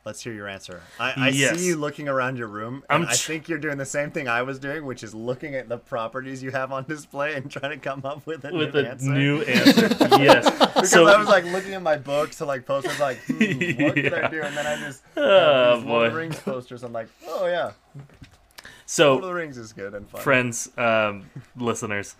[0.05, 0.83] let's hear your answer.
[0.99, 1.59] I, I Yes.
[1.59, 4.29] see you looking around your room, and I'm I think you're doing the same thing
[4.29, 7.73] I was doing, which is looking at the properties you have on display and trying
[7.73, 9.11] to come up with a with new a answer.
[9.11, 9.89] new answer.
[10.23, 10.51] yes.
[10.51, 13.35] because so I was like looking at my books to like posters, like hmm,
[13.83, 14.43] what could I do?
[14.43, 15.23] And then I just Oh,
[15.75, 16.17] have these Lord of the boy.
[16.23, 16.83] Rings posters.
[16.83, 18.07] I'm like, oh yeah, Lord of
[18.87, 20.21] so the Rings is good and fun.
[20.21, 22.17] friends, um, listeners,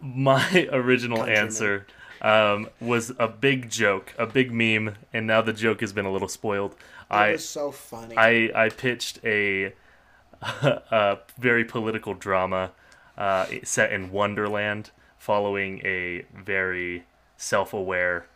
[0.00, 1.42] my original Countrymen.
[1.44, 1.86] answer
[2.20, 6.12] um, was a big joke, a big meme, and now the joke has been a
[6.12, 6.76] little spoiled.
[7.12, 8.16] I was so funny.
[8.16, 9.72] I I pitched a,
[10.42, 12.72] a very political drama
[13.16, 17.04] uh, set in Wonderland, following a very
[17.36, 18.26] self-aware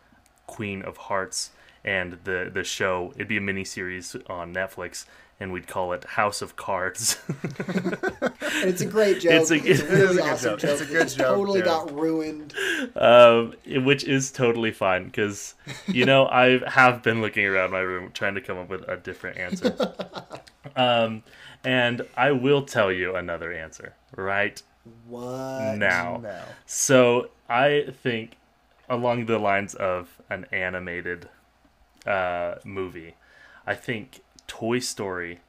[0.47, 1.51] Queen of Hearts,
[1.85, 3.12] and the the show.
[3.16, 5.07] It'd be a mini series on Netflix,
[5.39, 7.18] and we'd call it House of Cards.
[8.59, 9.32] And it's a great joke.
[9.32, 10.61] It's It's a- a, it is a really good awesome joke.
[10.61, 10.70] joke.
[10.70, 11.64] It's a good joke, Totally Jared.
[11.66, 12.55] got ruined.
[12.97, 15.55] um, which is totally fine because
[15.87, 18.97] you know I have been looking around my room trying to come up with a
[18.97, 19.76] different answer.
[20.76, 21.22] um,
[21.64, 24.61] and I will tell you another answer right
[25.07, 25.76] What?
[25.76, 26.20] now.
[26.22, 26.41] No.
[26.64, 28.37] So I think
[28.89, 31.28] along the lines of an animated
[32.07, 33.14] uh, movie,
[33.66, 35.41] I think Toy Story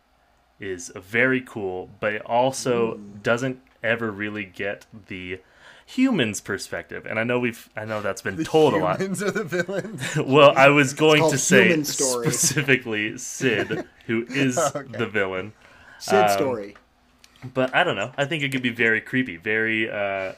[0.59, 5.39] is very cool, but it also doesn't ever really get the
[5.85, 7.05] humans perspective.
[7.05, 8.99] And I know we've I know that's been told a lot.
[8.99, 10.15] Humans are the villains.
[10.17, 14.97] Well, I was going to say specifically Sid, who is Okay.
[14.97, 15.53] the villain.
[15.99, 16.75] Sid Um, story.
[17.53, 18.11] But I don't know.
[18.17, 20.33] I think it could be very creepy, very uh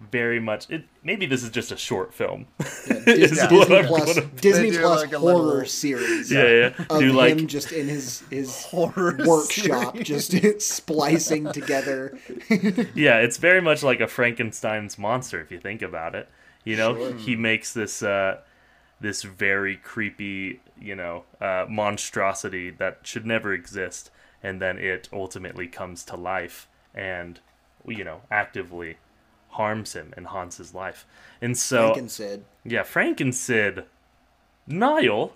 [0.00, 2.46] very much it maybe this is just a short film.
[2.58, 6.84] Dis- is Disney what I'm Plus, Disney do Plus like horror little- series yeah, yeah.
[6.90, 10.28] of Do him like just in his his Horror workshop, series.
[10.28, 12.18] just splicing together.
[12.94, 16.28] yeah, it's very much like a Frankenstein's monster if you think about it.
[16.64, 17.14] You know, Sure.
[17.14, 18.38] he makes this uh
[19.00, 24.10] this very creepy, you know, uh monstrosity that should never exist
[24.42, 27.40] and then it ultimately comes to life and
[27.86, 28.96] you know, actively
[29.54, 31.06] harms him and haunts his life.
[31.40, 32.44] And so Franken Sid.
[32.64, 33.84] Yeah, Frank and Sid,
[34.66, 35.34] Niall,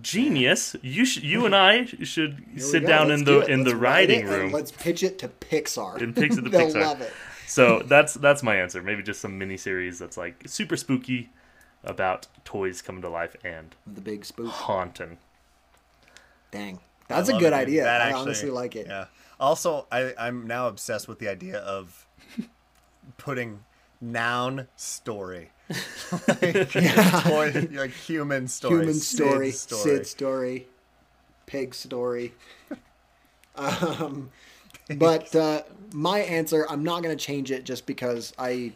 [0.00, 0.74] genius.
[0.82, 3.48] You sh- you and I should Here sit down Let's in the it.
[3.50, 4.52] in the Let's write writing room.
[4.52, 6.00] Let's pitch it to Pixar.
[6.00, 6.80] And pitch it to They'll Pixar.
[6.80, 7.12] love it.
[7.46, 8.82] So that's that's my answer.
[8.82, 11.30] Maybe just some miniseries that's like super spooky
[11.84, 14.46] about toys coming to life and The big spook.
[14.48, 15.18] haunting.
[16.50, 17.84] Dang, that's a good it, idea.
[17.84, 18.86] That I actually- honestly like it.
[18.86, 19.06] Yeah.
[19.40, 22.06] Also, I I'm now obsessed with the idea of
[23.16, 23.60] putting
[24.00, 25.50] Noun story.
[26.28, 28.80] like, toy, like human story.
[28.80, 29.82] Human story, Sid story.
[29.82, 30.68] Sid story,
[31.46, 32.34] pig story.
[33.56, 34.30] um,
[34.96, 38.72] but uh, my answer, I'm not going to change it just because I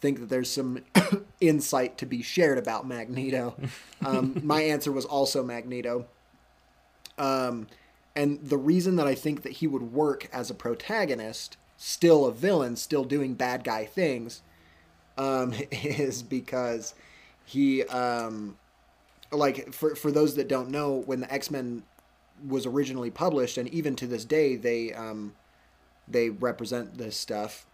[0.00, 0.80] think that there's some
[1.40, 3.56] insight to be shared about Magneto.
[4.04, 6.06] Um, my answer was also Magneto.
[7.18, 7.66] Um,
[8.14, 12.32] and the reason that I think that he would work as a protagonist, still a
[12.32, 14.42] villain, still doing bad guy things,
[15.18, 16.94] um, is because
[17.44, 18.56] he, um,
[19.32, 21.82] like, for, for those that don't know, when the X Men
[22.46, 25.34] was originally published, and even to this day, they, um,
[26.08, 27.66] they represent this stuff.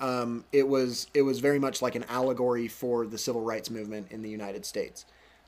[0.00, 4.06] Um, it was it was very much like an allegory for the civil rights movement
[4.10, 5.04] in the United States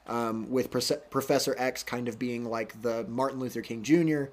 [0.07, 4.25] um, with Pro- Professor X kind of being like the Martin Luther King Jr.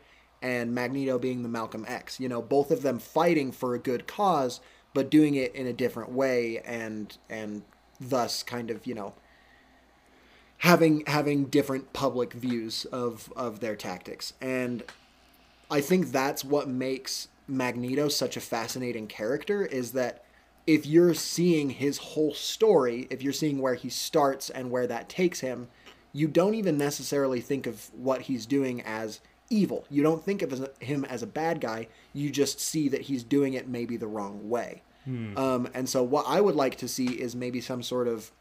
[0.42, 2.20] and Magneto being the Malcolm X.
[2.20, 4.60] You know, both of them fighting for a good cause,
[4.94, 7.64] but doing it in a different way, and and
[8.00, 9.14] thus kind of you know
[10.60, 14.34] having having different public views of of their tactics.
[14.42, 14.84] And
[15.72, 20.24] I think that's what makes Magneto such a fascinating character is that
[20.68, 25.10] if you're seeing his whole story, if you're seeing where he starts and where that
[25.10, 25.68] takes him,
[26.14, 29.20] you don't even necessarily think of what he's doing as
[29.50, 29.86] evil.
[29.90, 31.88] You don't think of him as a bad guy.
[32.14, 34.84] You just see that he's doing it maybe the wrong way.
[35.38, 38.32] Um, and so, what I would like to see is maybe some sort of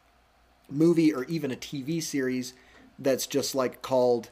[0.69, 2.53] movie or even a TV series
[2.99, 4.29] that's just like called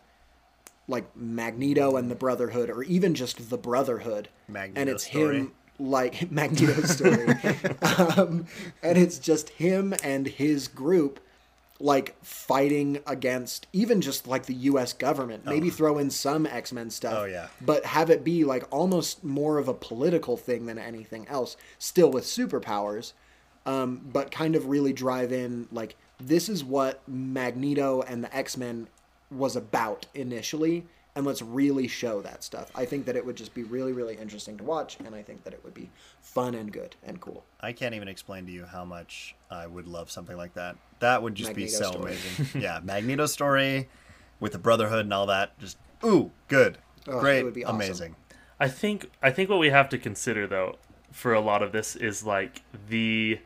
[0.88, 5.38] like Magneto and the Brotherhood, or even just the Brotherhood, Magneto and it's story.
[5.38, 7.28] him like Magneto's story,
[7.82, 8.46] um,
[8.84, 11.20] and it's just him and his group
[11.80, 14.94] like fighting against even just like the U.S.
[14.94, 15.46] government.
[15.46, 17.14] Maybe throw in some X Men stuff.
[17.16, 17.48] Oh, yeah.
[17.62, 21.58] but have it be like almost more of a political thing than anything else.
[21.78, 23.14] Still with superpowers,
[23.66, 28.58] um, but kind of really drive in like this is what Magneto and the X
[28.58, 28.88] Men
[29.30, 30.86] was about initially,
[31.18, 32.70] and let's really show that stuff.
[32.76, 35.44] I think that it would just be really, really interesting to watch, and I think
[35.46, 35.90] that it would be
[36.22, 37.44] fun and good and cool.
[37.60, 40.76] I can't even explain to you how much I would love something like that.
[41.00, 42.16] That would just be so story.
[42.38, 42.62] amazing.
[42.62, 43.90] yeah, Magneto story
[44.40, 45.58] with the Brotherhood and all that.
[45.58, 47.76] Just ooh, good, Oh, it great, would be awesome.
[47.78, 48.16] amazing.
[48.60, 50.76] I think I think what we have to consider though
[51.12, 53.40] for a lot of this is like the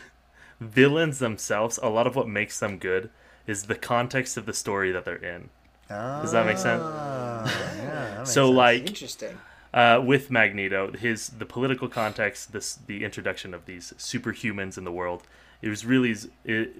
[0.60, 1.78] villains themselves.
[1.82, 3.08] A lot of what makes them good
[3.46, 5.48] is the context of the story that they're in.
[5.88, 6.82] Does that make sense?
[6.84, 8.56] Ah, yeah, that makes So sense.
[8.56, 9.38] like Interesting.
[9.72, 14.92] uh, with Magneto, his the political context, this the introduction of these superhumans in the
[14.92, 15.22] world.
[15.62, 16.14] It was really
[16.44, 16.74] it,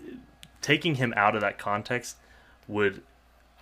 [0.60, 2.16] taking him out of that context
[2.68, 3.02] would,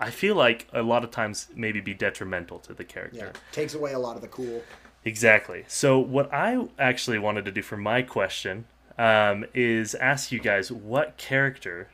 [0.01, 3.33] I feel like a lot of times maybe be detrimental to the character.
[3.35, 4.63] Yeah, takes away a lot of the cool.
[5.05, 5.65] Exactly.
[5.69, 8.65] So what I actually wanted to do for my question
[8.97, 11.91] um, is ask you guys what character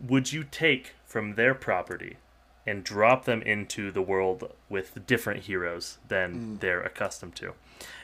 [0.00, 2.16] would you take from their property
[2.66, 7.54] and drop them into the world with different heroes than they're accustomed to,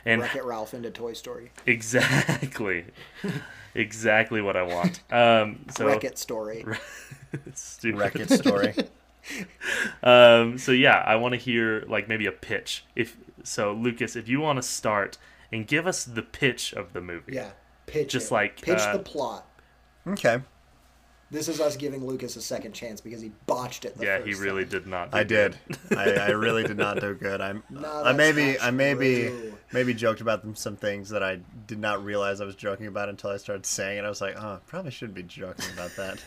[0.05, 1.51] and Wreck It Ralph into Toy Story.
[1.65, 2.85] exactly,
[3.75, 5.01] exactly what I want.
[5.11, 6.65] Um, so Wreck It Story.
[7.53, 7.99] stupid.
[7.99, 8.73] Wreck It story.
[10.03, 12.85] Um, so yeah, I want to hear like maybe a pitch.
[12.95, 15.17] If so, Lucas, if you want to start
[15.51, 17.33] and give us the pitch of the movie.
[17.33, 17.51] Yeah,
[17.85, 18.33] pitch Just it.
[18.33, 19.45] like, pitch uh, the plot.
[20.07, 20.41] okay,
[21.29, 23.97] This is us giving Lucas a second chance because he botched it.
[23.97, 24.69] The Yeah, first he really time.
[24.71, 25.11] did not.
[25.11, 25.57] do I good.
[25.89, 25.97] did.
[25.97, 27.41] I, I really did not do good.
[27.41, 27.63] I'm.
[27.69, 28.57] No, I that's maybe.
[28.59, 29.23] I maybe.
[29.27, 29.53] true.
[29.73, 33.09] Maybe joked about them some things that I did not realize I was joking about
[33.09, 34.05] until I started saying it.
[34.05, 36.23] I was like, oh, probably shouldn't be joking about that.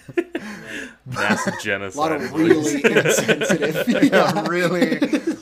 [1.07, 1.97] Mass genocide.
[1.97, 3.89] A lot of really insensitive.
[3.89, 4.03] yeah,
[4.35, 4.47] yeah.
[4.47, 4.99] really.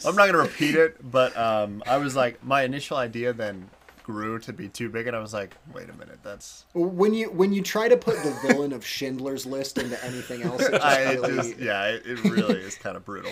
[0.07, 3.69] I'm not gonna repeat it, but um, I was like, my initial idea then
[4.09, 6.65] grew to be too big, and I was like, wait a minute, that's.
[6.73, 10.63] When you when you try to put the villain of Schindler's List into anything else,
[10.63, 13.31] it just I really just, yeah, it, it really is kind of brutal.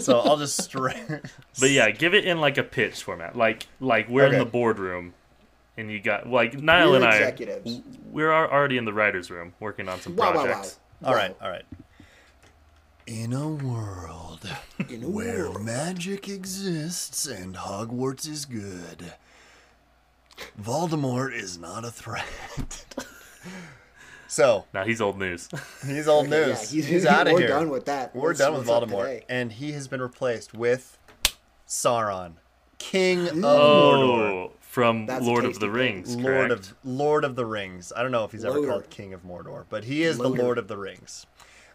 [0.00, 0.96] So I'll just straight.
[1.60, 3.34] But yeah, give it in like a pitch format.
[3.36, 5.14] Like like we're in the boardroom,
[5.76, 7.16] and you got like Niall We're and I.
[7.16, 7.80] executives.
[8.12, 10.44] We're already in the writers' room working on some Wow, wow, wow.
[10.44, 10.78] projects.
[11.04, 11.64] All right, all right.
[13.06, 14.48] In a world
[14.88, 15.62] In a where world.
[15.64, 19.12] magic exists and Hogwarts is good,
[20.60, 22.26] Voldemort is not a threat.
[24.28, 25.48] so Now he's old news.
[25.86, 26.74] he's old news.
[26.74, 27.42] yeah, he's, out of here.
[27.42, 28.14] we're done with that.
[28.14, 30.98] We're What's- done with what's Voldemort, and he has been replaced with
[31.68, 32.34] Sauron,
[32.78, 33.44] King of Mordor.
[33.48, 36.16] oh, from That's Lord of the Rings.
[36.16, 36.52] Lord correct?
[36.52, 37.92] of Lord of the Rings.
[37.96, 40.36] I don't know if he's ever called King of Mordor, but he is Loder.
[40.36, 41.26] the Lord of the Rings.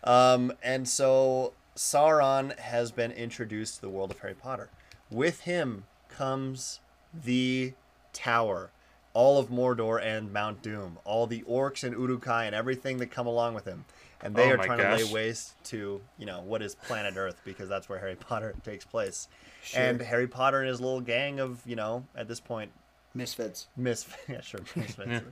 [0.04, 4.70] Um, and so Sauron has been introduced to the world of Harry Potter.
[5.10, 6.82] With him comes
[7.14, 7.74] the
[8.14, 8.72] Tower,
[9.14, 13.28] all of Mordor and Mount Doom, all the orcs and Uruk-hai and everything that come
[13.28, 13.86] along with him.
[14.22, 17.16] And they Oh are my trying to lay waste to, you know, what is planet
[17.16, 19.28] Earth because that's where Harry Potter takes place.
[19.76, 22.72] And Harry Potter and his little gang of, you know, at this point,
[23.16, 23.68] Misfits.
[23.78, 24.18] misfits.
[24.28, 25.26] Yeah, sure, misfits.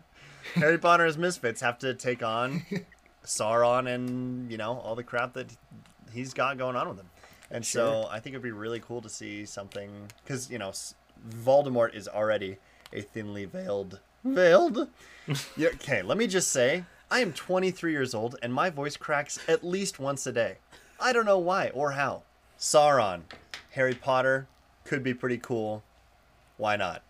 [0.56, 2.64] Harry Potter and his misfits have to take on
[3.26, 5.56] Sauron and you know all the crap that
[6.14, 7.10] he's got going on with him.
[7.52, 9.90] And so I think it'd be really cool to see something
[10.24, 10.96] because you know S-
[11.30, 12.58] Voldemort is already
[12.94, 14.88] a thinly veiled veiled.
[15.58, 19.40] yeah, okay, let me just say I am 23 years old and my voice cracks
[19.48, 20.58] at least once a day.
[21.00, 22.24] I don't know why or how.
[22.60, 23.22] Sauron,
[23.72, 24.48] Harry Potter
[24.84, 25.84] could be pretty cool.
[26.58, 27.04] Why not?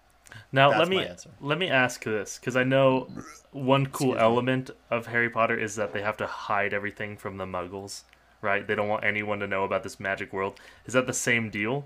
[0.52, 1.08] Now That's let me
[1.40, 3.08] let me ask this because I know
[3.52, 4.22] one cool Excuse me.
[4.22, 8.02] element of Harry Potter is that they have to hide everything from the Muggles,
[8.42, 8.68] right?
[8.68, 10.60] They don't want anyone to know about this magic world.
[10.86, 11.86] Is that the same deal,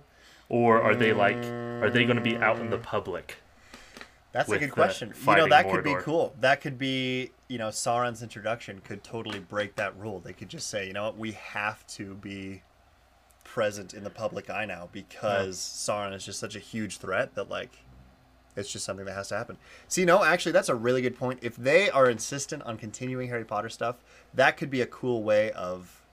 [0.49, 2.83] or are they like are they going to be out in the mm.
[2.83, 3.37] public?
[4.33, 5.13] That's a good question.
[5.27, 6.33] You know, that could be cool.
[6.39, 10.19] That could be, you know, Sauron's introduction could totally break that rule.
[10.19, 12.61] They could just say, you know what, we have to be
[13.43, 17.49] present in the public eye now because Sauron is just such a huge threat that,
[17.49, 17.71] like,
[18.55, 19.57] it's just something that has to happen.
[19.87, 21.39] See, no, actually, that's a really good point.
[21.41, 23.97] If they are insistent on continuing Harry Potter stuff,
[24.33, 26.05] that could be a cool way of.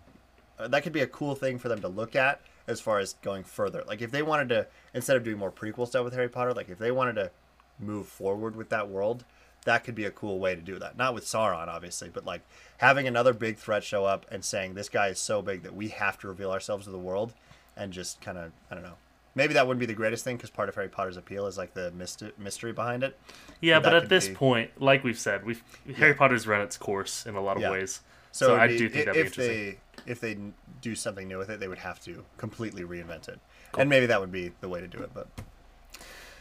[0.59, 3.14] Uh, that could be a cool thing for them to look at as far as
[3.23, 3.85] going further.
[3.87, 6.69] Like, if they wanted to, instead of doing more prequel stuff with Harry Potter, like,
[6.69, 7.31] if they wanted to
[7.79, 9.24] move forward with that world,
[9.64, 10.97] that could be a cool way to do that.
[10.97, 12.43] Not with Sauron, obviously, but like
[12.79, 15.89] having another big threat show up and saying this guy is so big that we
[15.89, 17.35] have to reveal ourselves to the world,
[17.76, 18.97] and just kind of I don't know.
[19.35, 21.72] Maybe that wouldn't be the greatest thing because part of Harry Potter's appeal is like
[21.74, 23.16] the myst- mystery behind it.
[23.61, 25.62] Yeah, But but at this be- point, like we've said, we've
[25.97, 27.70] Harry Potter's run its course in a lot of Yeah.
[27.70, 28.01] ways.
[28.33, 29.79] So, So, I be- do think that'd be if interesting.
[30.05, 30.39] they if they
[30.81, 33.39] do something new with it, they would have to completely reinvent it,
[33.76, 35.11] and maybe that would be the way to do it.
[35.12, 35.29] But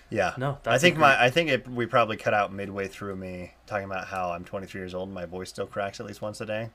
[0.09, 3.53] yeah, No, I think my I think it we probably cut out midway through me
[3.65, 6.39] talking about how I'm 23 years old and my voice still cracks at least once
[6.41, 6.69] a day.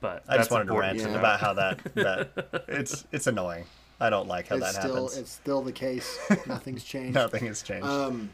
[0.00, 1.08] But I just wanted to rant Yeah.
[1.08, 3.64] about how that that it's it's annoying.
[4.00, 5.16] I don't like how it's that still happens.
[5.16, 6.18] it's still the case.
[6.46, 7.14] Nothing's changed.
[7.14, 7.84] Nothing has changed.
[7.86, 8.30] Um.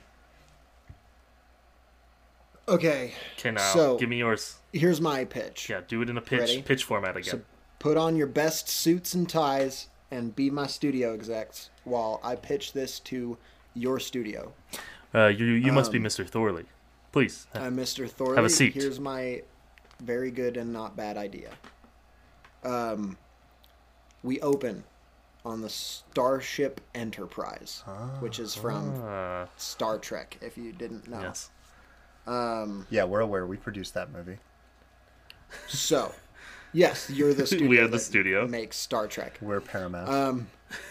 [2.67, 4.57] Okay, Okay, now So- give me yours.
[4.73, 5.69] here's my pitch.
[5.69, 6.63] Yeah, do it in a pitch Ready?
[6.63, 7.31] pitch format again.
[7.31, 7.41] So
[7.79, 12.73] put on your best suits and ties and be my studio execs while I pitch
[12.73, 13.37] this to
[13.75, 14.53] your studio.
[15.14, 16.27] uh, you you must be um, Mr.
[16.29, 16.64] Thorley.
[17.12, 17.47] Please.
[17.55, 18.09] I'm Mr.
[18.11, 18.37] Thorley.
[18.37, 18.75] Have a seat.
[18.75, 19.43] Here's my
[20.03, 21.51] very good and not bad idea.
[22.64, 23.16] Um,
[24.22, 24.83] we open
[25.45, 27.83] on the Starship Enterprise,
[28.20, 30.39] which is from Uh, Star Trek.
[30.41, 31.20] If you didn't know.
[31.20, 31.51] yes.
[32.27, 33.47] Um, yeah, we're aware.
[33.47, 34.39] We produced that movie.
[35.68, 36.12] so,
[36.72, 37.68] yes, you're the studio.
[37.68, 38.47] We are the that studio.
[38.49, 39.39] Makes Star Trek.
[39.43, 40.09] We're Paramount.
[40.09, 40.47] Um,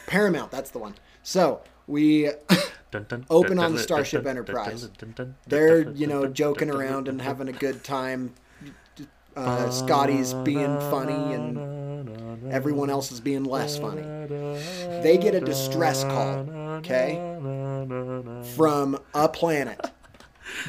[0.05, 0.51] Paramount.
[0.51, 0.93] That's the one.
[1.23, 2.29] So we
[2.93, 4.87] Dun, dun, Open on the Starship Enterprise.
[5.47, 8.35] they're you know joking around and having a good time.
[9.35, 14.03] Uh, Scotty's being funny and everyone else is being less funny.
[15.01, 17.15] They get a distress call, okay,
[18.55, 19.89] from a planet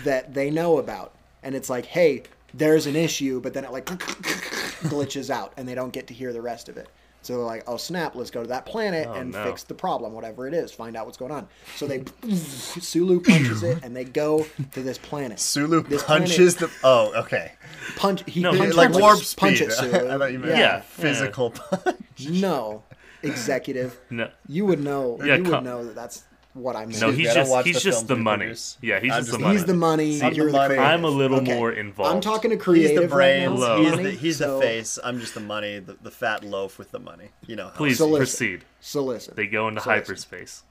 [0.05, 2.23] that they know about, and it's like, hey,
[2.55, 6.33] there's an issue, but then it like glitches out, and they don't get to hear
[6.33, 6.89] the rest of it.
[7.25, 9.45] So they're like, oh snap, let's go to that planet Oh, and no.
[9.45, 11.49] fix the problem, whatever it is, find out what's going on.
[11.77, 12.05] So they
[12.35, 15.41] Sulu punches it, and they go to this planet.
[15.41, 16.71] Sulu This punches the.
[16.83, 17.53] Oh, okay.
[17.97, 18.23] punch.
[18.27, 18.97] He No, punches like it.
[19.01, 19.25] warp punch
[19.57, 19.61] speed.
[19.63, 20.09] it, Sulu.
[20.15, 20.81] I thought you meant Yeah.
[20.81, 22.29] physical punch.
[22.29, 22.83] No,
[23.23, 23.99] executive.
[24.11, 25.19] No, You would know.
[25.25, 26.25] Yeah, you would come- know that that's
[26.55, 27.01] what I meant.
[27.01, 28.45] no, Excuse me, he's just he's the just the money.
[28.47, 28.79] produce.
[28.81, 29.55] Yeah, he's I'm just the money.
[29.55, 30.23] He's the money.
[30.23, 30.75] I'm you're the money.
[30.77, 30.85] creative.
[30.93, 31.55] I'm a little Okay.
[31.55, 32.15] more involved.
[32.15, 33.11] I'm talking to He's creative.
[33.11, 33.53] the right brains.
[33.61, 33.83] Hello.
[33.83, 34.99] he's the, he's so, the face.
[35.05, 37.31] I'm just the money, the, the fat loaf with the money.
[37.47, 37.71] You know.
[37.75, 38.19] Please So listen.
[38.19, 38.65] proceed.
[38.81, 39.35] So listen.
[39.37, 40.01] They go into So listen.
[40.05, 40.63] hyperspace.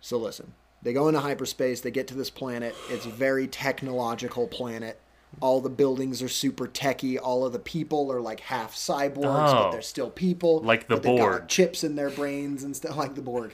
[0.00, 0.54] So listen.
[0.82, 1.80] They go into hyperspace.
[1.82, 2.74] They get to this planet.
[2.88, 4.98] It's a very technological planet.
[5.40, 7.18] All the buildings are super techy.
[7.18, 9.72] All of the people are like half cyborgs, but Oh.
[9.72, 10.60] they're still people.
[10.60, 13.52] Like the but they've got, like, chips in their brains and stuff like the Borg.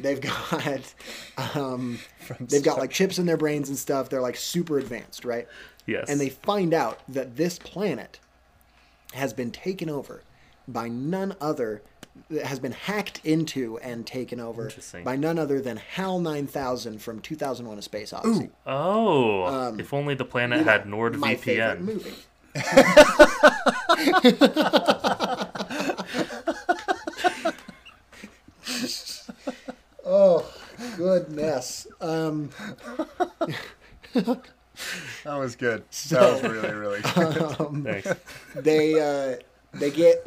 [0.00, 0.94] They've got,
[1.54, 1.98] um,
[2.40, 4.10] they've got like chips in their brains and stuff.
[4.10, 5.46] They're like super advanced, right?
[5.86, 6.08] Yes.
[6.08, 8.18] and they find out that this planet
[9.12, 10.22] has been taken over
[10.66, 11.82] by none other
[12.44, 14.70] has been hacked into and taken over
[15.04, 18.50] by none other than HAL 9000 from 2001 A Space Odyssey.
[18.66, 22.14] Oh, if only the planet had my favorite movie.
[30.04, 30.46] oh
[31.54, 31.86] goodness.
[32.00, 32.50] Um,
[35.22, 35.84] That was good.
[36.10, 37.84] That was really, really good.
[37.84, 38.20] Thanks.
[38.56, 39.36] they uh,
[39.72, 40.26] they get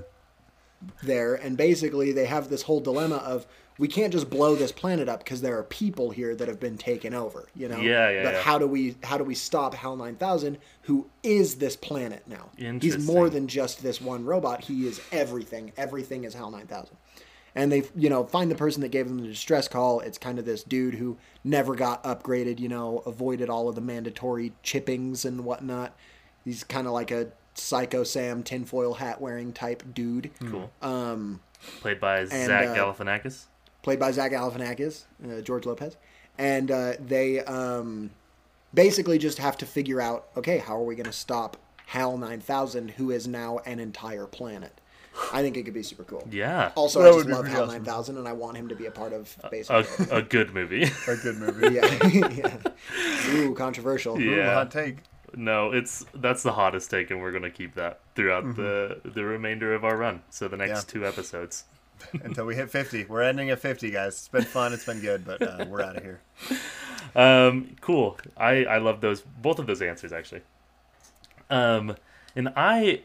[1.03, 3.45] there, and basically they have this whole dilemma of
[3.77, 6.77] we can't just blow this planet up because there are people here that have been
[6.77, 7.49] taken over.
[7.55, 7.77] You know.
[7.81, 8.41] Yeah, yeah, But yeah.
[8.41, 12.49] how do we how do we stop Hal nine thousand, who is this planet now?
[12.79, 14.63] He's more than just this one robot.
[14.63, 15.73] He is everything.
[15.75, 16.95] Everything is Hal nine thousand.
[17.57, 19.99] And they, you know, find the person that gave them the distress call.
[20.01, 22.59] It's kind of this dude who never got upgraded.
[22.59, 25.95] You know, avoided all of the mandatory chippings and whatnot.
[26.45, 30.29] He's kind of like a Psycho Sam tinfoil hat wearing type dude.
[30.39, 30.71] Cool.
[30.81, 31.41] Um,
[31.81, 33.45] Played by Zach uh, Galifianakis.
[33.81, 35.97] played by Zach Galifianakis, uh, George Lopez,
[36.37, 38.11] and uh, they um,
[38.73, 42.39] basically just have to figure out, okay, how are we going to stop Hal nine
[42.41, 44.79] thousand, who is now an entire planet?
[45.33, 46.27] I think it could be super cool.
[46.31, 46.71] Yeah.
[46.75, 47.75] Also, That I just love pretty Hal awesome.
[47.75, 50.05] nine thousand, and I want him to be a part of basically.
[50.11, 50.83] a good movie.
[51.07, 51.75] A good movie.
[51.75, 53.31] yeah, yeah.
[53.35, 54.19] Ooh, controversial.
[54.19, 54.51] Yeah.
[54.51, 54.97] Ooh, hot take.
[55.35, 59.73] No, it's that's the hottest take, and we're gonna keep that throughout the the remainder
[59.73, 60.21] of our run.
[60.29, 60.93] So the next Yeah.
[61.01, 61.65] two episodes.
[62.23, 63.05] Until we hit 50.
[63.05, 64.13] We're ending at 50, guys.
[64.13, 64.71] It's been fun.
[64.71, 66.21] It's been good, but uh, we're out of here.
[67.15, 68.17] Um, cool.
[68.37, 70.41] I I love those both of those answers actually.
[71.49, 71.95] Um,
[72.35, 73.01] and I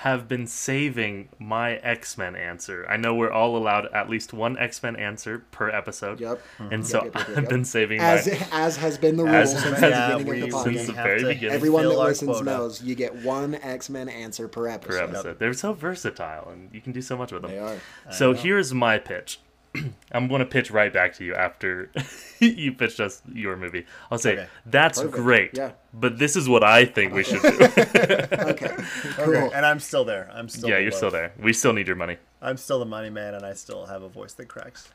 [0.00, 2.86] have been saving my X Men answer.
[2.86, 6.20] I know we're all allowed at least one X Men answer per episode.
[6.20, 6.42] Yep.
[6.58, 9.34] And so Yep, yep, yep, I've been saving As my as has been the rule
[9.34, 10.86] As- since Yeah, the beginning of the since podcast.
[10.86, 11.54] the very beginning.
[11.54, 12.44] Everyone that listens quota.
[12.44, 14.98] knows you get one X Men answer per episode.
[14.98, 15.38] per episode.
[15.38, 17.52] They're so versatile, and you can do so much with them.
[17.52, 17.76] They are.
[18.12, 19.40] So here's my pitch.
[20.12, 21.90] I'm going to pitch right back to you after
[22.40, 23.86] you pitched us your movie.
[24.10, 24.46] I'll say Okay.
[24.66, 25.14] that's Perfect.
[25.16, 25.72] great, Yeah.
[25.92, 27.48] but this is what I think we should do.
[27.60, 28.76] Okay.
[29.16, 29.34] Cool.
[29.36, 30.30] Okay, and I'm still there.
[30.32, 30.98] I'm still yeah, the you're love.
[30.98, 31.32] still there.
[31.40, 32.18] We still need your money.
[32.42, 34.88] I'm still the money man, and I still have a voice that cracks.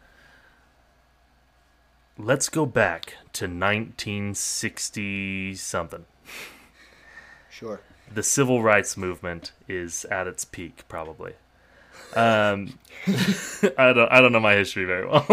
[2.17, 6.05] Let's go back to 1960 something.
[7.49, 7.81] Sure.
[8.13, 11.33] The civil rights movement is at its peak, probably.
[12.15, 12.77] Um,
[13.77, 14.11] I don't.
[14.11, 15.25] I don't know my history very well.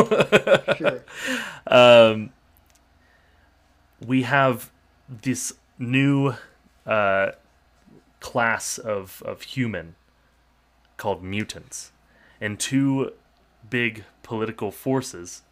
[0.76, 1.04] Sure.
[1.66, 2.30] um,
[4.06, 4.70] we have
[5.08, 6.34] this new
[6.86, 7.32] uh,
[8.20, 9.94] class of, of human
[10.96, 11.92] called mutants,
[12.40, 13.12] and two
[13.68, 15.42] big political forces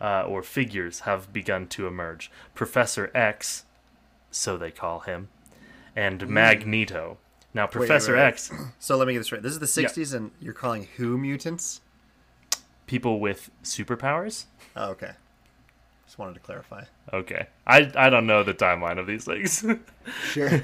[0.00, 2.30] uh, or figures have begun to emerge.
[2.54, 3.64] Professor X,
[4.30, 5.28] so they call him,
[5.94, 7.18] and Magneto.
[7.52, 8.26] Now, Professor wait, wait.
[8.28, 9.42] X, So let me get this right.
[9.42, 9.88] This is the Yeah.
[9.88, 11.80] 60s, and you're calling who mutants?
[12.86, 14.46] people with superpowers.
[14.74, 15.12] Oh, okay.
[16.06, 16.84] Just wanted to clarify.
[17.12, 19.64] Okay, I I don't know the timeline of these things.
[20.24, 20.62] Sure.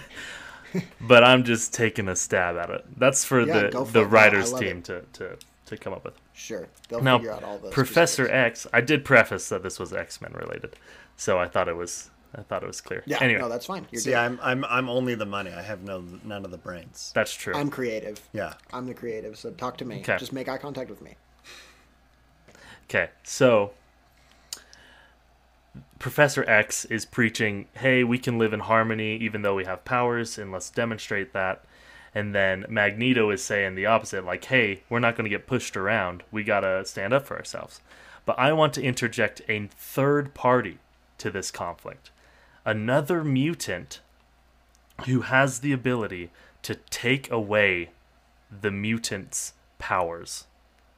[1.01, 2.85] but I'm just taking a stab at it.
[2.99, 4.07] That's for Yeah, the the it.
[4.07, 4.85] Writers team it.
[4.87, 6.15] to, to to come up with.
[6.35, 6.67] Sure.
[6.89, 7.73] They'll Now, figure out all those.
[7.73, 8.29] Professor.
[8.29, 10.75] X, I did preface that this was X Men related,
[11.17, 13.03] so I thought it was I thought it was clear.
[13.07, 13.19] Yeah.
[13.21, 13.87] anyway, No, that's fine.
[13.91, 14.19] You're See, good.
[14.19, 15.53] I'm I'm I'm only the money.
[15.53, 17.13] I have no none of the brains.
[17.15, 17.55] that's true.
[17.55, 18.21] I'm creative.
[18.33, 18.55] Yeah.
[18.73, 19.39] I'm the creative.
[19.39, 20.01] So talk to me.
[20.01, 20.19] Okay.
[20.19, 21.15] Just make eye contact with me.
[22.89, 23.73] Okay, so
[25.99, 30.39] Professor X is preaching, hey, we can live in harmony even though we have powers,
[30.39, 31.65] and let's demonstrate that.
[32.15, 35.77] And then Magneto is saying the opposite, like, hey, we're not going to get pushed
[35.77, 36.23] around.
[36.31, 37.81] We got to stand up for ourselves.
[38.25, 40.79] But I want to interject a third party
[41.19, 42.11] to this conflict
[42.67, 44.01] another mutant
[45.07, 46.31] who has the ability
[46.63, 47.91] to take away
[48.51, 50.47] the mutant's powers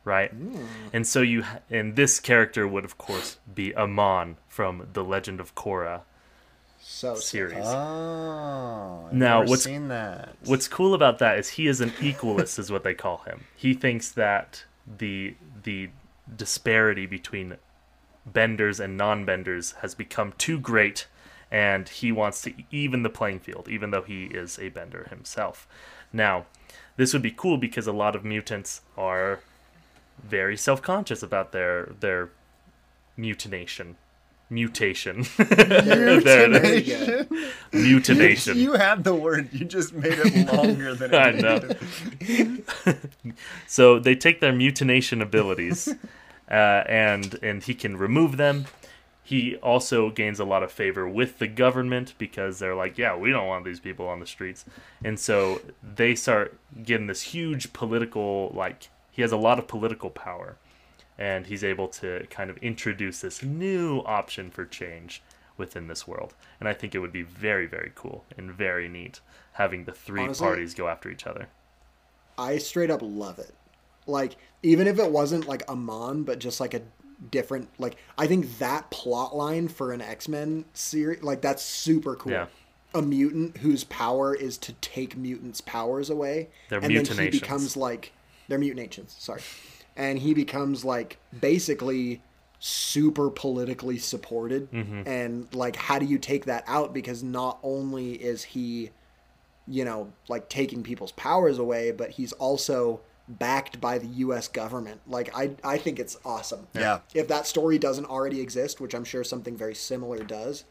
[0.04, 0.30] right?
[0.30, 0.64] Hmm.
[0.94, 5.38] And so you ha- and this character would of course be Amon from the Legend
[5.38, 6.00] of Korra
[6.80, 7.58] So series.
[7.66, 9.04] Oh.
[9.08, 10.34] I've Now, what's- seen that?
[10.46, 13.44] What's cool about that is he is an equalist is what they call him.
[13.54, 15.90] He thinks that the the
[16.34, 17.56] disparity between
[18.24, 21.06] benders and non-benders has become too great
[21.50, 25.66] and he wants to even the playing field even though he is a bender himself.
[26.12, 26.46] Now,
[26.96, 29.40] this would be cool because a lot of mutants are
[30.22, 32.30] very self-conscious about their their
[33.16, 33.94] mutination
[34.50, 37.26] mutation There it is.
[37.72, 39.50] Mutination You had the word.
[39.52, 41.16] You just made it longer than it
[42.90, 42.94] I know.
[43.66, 45.88] so they take their mutination abilities,
[46.50, 48.66] uh, and and he can remove them.
[49.28, 53.28] He also gains a lot of favor with the government because they're like, yeah, we
[53.30, 54.64] don't want these people on the streets,
[55.04, 58.88] and so they start getting this huge political like.
[59.10, 60.56] He has a lot of political power,
[61.18, 65.22] and he's able to kind of introduce this new option for change
[65.58, 66.32] within this world.
[66.58, 69.20] And I think it would be very, very cool and very neat
[69.52, 71.48] having the three Honestly, parties go after each other.
[72.38, 73.52] I straight up love it.
[74.06, 76.80] Like, even if it wasn't like Amon, but just like a
[77.30, 82.14] different, like, I think that plot line for an X Men series, like, that's super
[82.16, 82.32] cool.
[82.32, 82.46] Yeah.
[82.94, 86.48] A mutant whose power is to take mutants' powers away.
[86.70, 88.12] Their and then he becomes like
[88.48, 89.14] They're mutant ancients.
[89.18, 89.42] Sorry,
[89.94, 92.22] and he becomes like basically
[92.60, 95.02] super politically supported, mm-hmm.
[95.06, 96.94] and like how do you take that out?
[96.94, 98.88] Because not only is he,
[99.66, 104.48] you know, like taking people's powers away, but he's also backed by the U.S.
[104.48, 105.00] government.
[105.06, 106.66] Like I, I think it's awesome.
[106.74, 107.00] Yeah.
[107.14, 110.64] If that story doesn't already exist, which I'm sure something very similar does,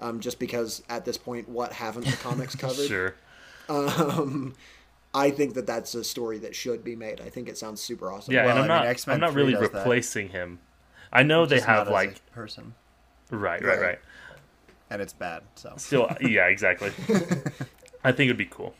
[0.00, 2.86] um, just because at this point, what haven't the comics covered?
[2.86, 3.14] Sure.
[3.68, 4.54] Um,
[5.14, 7.20] I think that that's a story that should be made.
[7.20, 8.34] I think it sounds super awesome.
[8.34, 8.86] Yeah, Well, and I'm I mean, not.
[8.88, 9.78] X-Men I'm not really does that.
[9.78, 10.58] replacing him.
[11.12, 12.74] I know they Just not have as a like person,
[13.30, 13.80] right, right, Right.
[13.80, 13.98] right.
[14.90, 15.42] and it's bad.
[15.54, 16.90] So Still, yeah, exactly.
[18.04, 18.74] I think it'd be cool.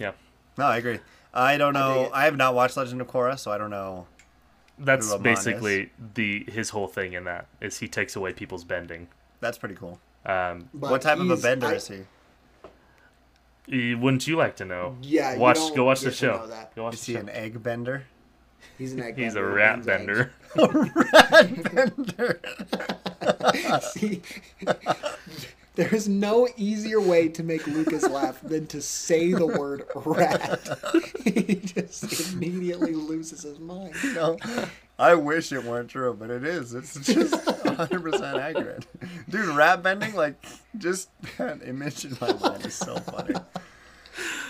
[0.00, 0.12] Yeah,
[0.58, 0.98] no, I agree.
[1.34, 2.02] I don't I dig know.
[2.06, 2.10] it.
[2.14, 4.06] I, have not watched Legend of Korra, so I don't know.
[4.78, 8.64] that's Who Amon basically the his whole thing in that is he takes away people's
[8.64, 9.08] bending.
[9.40, 9.98] That's pretty cool.
[10.24, 12.00] Um, what type of a bender I- is he?
[13.72, 14.96] eh, wouldn't you like to know?
[15.02, 15.56] Yeah, you watch.
[15.56, 16.50] don't Go watch the get to show.
[16.74, 17.20] Go watch Is the he show.
[17.20, 18.04] an egg bender?
[18.78, 19.16] He's an egg.
[19.16, 20.08] He's a bender, rat he bends
[20.56, 21.90] eggs.
[22.06, 22.40] bender.
[23.82, 24.22] See,
[25.76, 30.68] there is no easier way to make Lucas laugh than to say the word rat.
[31.24, 33.94] he just immediately loses his mind.
[34.14, 34.38] No,
[34.98, 36.74] I wish it weren't true, but it is.
[36.74, 38.86] It's just 100% accurate.
[39.28, 40.42] Dude, rat bending, like,
[40.78, 43.34] just that image in my mind is so funny.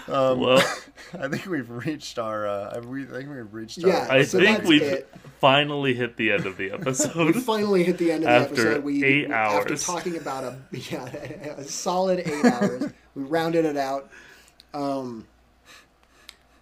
[0.09, 0.59] Um, Well,
[1.19, 2.47] I think we've reached our.
[2.47, 3.79] Uh, we I think we've reached.
[3.79, 4.07] Yeah.
[4.09, 5.09] Our, I So think we've it.
[5.41, 7.35] finally hit the end of the episode.
[7.35, 8.85] We finally hit the end of the After episode.
[8.85, 9.85] We eight after hours.
[9.85, 12.93] talking about a yeah a solid eight hours.
[13.15, 14.11] We rounded it out.
[14.75, 15.27] Um,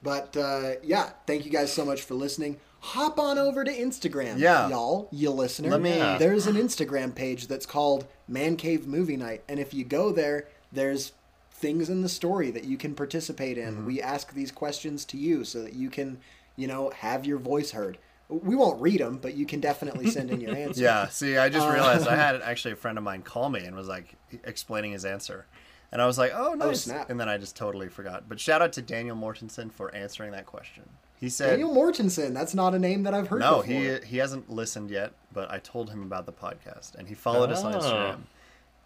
[0.02, 2.58] but uh, yeah, thank you guys so much for listening.
[2.80, 4.68] Hop on over to Instagram, Yeah.
[4.68, 5.70] y'all, you listener.
[5.70, 6.18] Let me- Yeah.
[6.18, 10.48] There's an Instagram page that's called Man Cave Movie Night, and if you go there,
[10.70, 11.12] there's
[11.54, 13.74] things in the story that you can participate in.
[13.74, 13.86] Mm-hmm.
[13.86, 16.18] We ask these questions to you so that you can,
[16.56, 17.96] you know, have your voice heard.
[18.28, 20.80] We won't read them, but you can definitely send in your answers.
[20.80, 23.64] yeah, see, I just realized Uh, I had actually a friend of mine call me
[23.64, 25.46] and was like explaining his answer.
[25.92, 26.82] And I was like, oh, nice.
[26.82, 27.08] snap.
[27.08, 28.28] And then I just totally forgot.
[28.28, 30.82] But shout out to Daniel Mortensen for answering that question.
[31.20, 32.34] He said, Daniel Mortensen.
[32.34, 33.64] That's not a name that I've heard No, before.
[33.72, 37.50] he he hasn't listened yet, but I told him about the podcast, and he followed
[37.52, 37.78] us on Oh.
[37.78, 38.18] Instagram,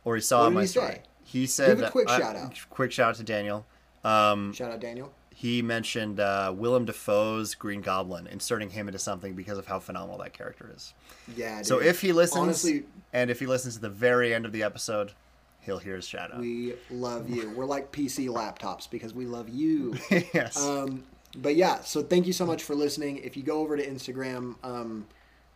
[0.05, 0.87] or he saw What did my he story.
[0.93, 1.03] say?
[1.29, 2.59] He said, Give a quick uh, shout out.
[2.71, 3.67] Quick shout out to Daniel.
[4.03, 5.13] Um, Shout out Daniel.
[5.35, 10.17] he mentioned uh, Willem Dafoe's Green Goblin, inserting him into something because of how phenomenal
[10.19, 10.95] that character is.
[11.37, 11.61] Yeah.
[11.63, 14.63] So if he listens, honestly, and if he listens to the very end of the
[14.63, 15.13] episode,
[15.61, 16.41] he'll hear his shout out.
[16.41, 17.51] we love you.
[17.51, 19.97] We're like PC laptops because we love you.
[20.33, 20.57] yes.
[20.65, 21.03] Um,
[21.37, 23.19] but yeah, so thank you so much for listening.
[23.19, 25.07] If you go over to Instagram, um,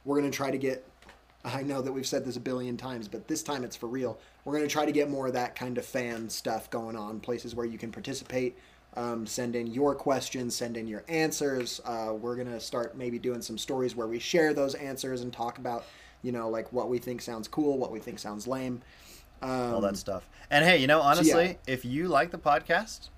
[0.05, 0.87] we're gonna try to get.
[1.45, 4.19] I know that we've said this a billion times, but this time it's for real.
[4.45, 7.21] We're gonna try to get more of that kind of fan stuff going on.
[7.21, 8.59] Places where you can participate,
[8.95, 11.81] um, send in your questions, send in your answers.
[11.85, 15.59] Uh, we're gonna start maybe doing some stories where we share those answers and talk
[15.59, 15.85] about,
[16.23, 18.83] you know, like what we think sounds cool, what we think sounds lame.
[19.41, 20.29] Um, all that stuff.
[20.51, 21.55] And hey, you know, honestly, yeah.
[21.67, 23.09] if you like the podcast,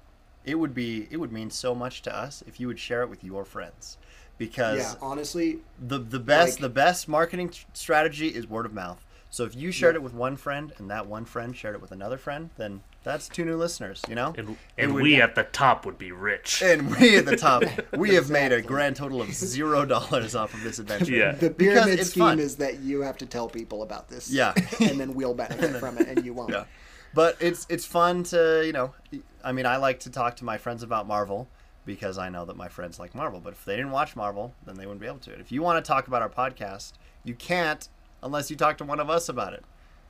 [0.44, 3.08] it would be it would mean so much to us if you would share it
[3.08, 3.98] with your friends.
[4.36, 9.04] Because yeah, honestly, the the best Like- the best marketing strategy is word of mouth.
[9.34, 9.98] So if you shared Yeah.
[9.98, 13.28] it with one friend and that one friend shared it with another friend, then that's
[13.28, 14.32] two new listeners, you know?
[14.38, 16.62] And, and would- we at the top would be rich.
[16.62, 17.64] and we at the top,
[17.96, 21.10] we have made a grand total of zero dollars off of this adventure.
[21.10, 21.32] Yeah.
[21.32, 22.38] The pyramid it's scheme fun.
[22.38, 24.30] is that you have to tell people about this.
[24.30, 24.54] Yeah.
[24.80, 26.52] and then we'll benefit from it and you won't.
[26.52, 26.66] Yeah.
[27.12, 28.94] But it's it's fun to you know,
[29.42, 31.48] I mean, I like to talk to my friends about Marvel
[31.84, 33.40] because I know that my friends like Marvel.
[33.40, 35.32] But if they didn't watch Marvel, then they wouldn't be able to.
[35.32, 36.92] If you want to talk about our podcast,
[37.24, 37.88] you can't
[38.24, 39.64] unless you talk to one of us about it,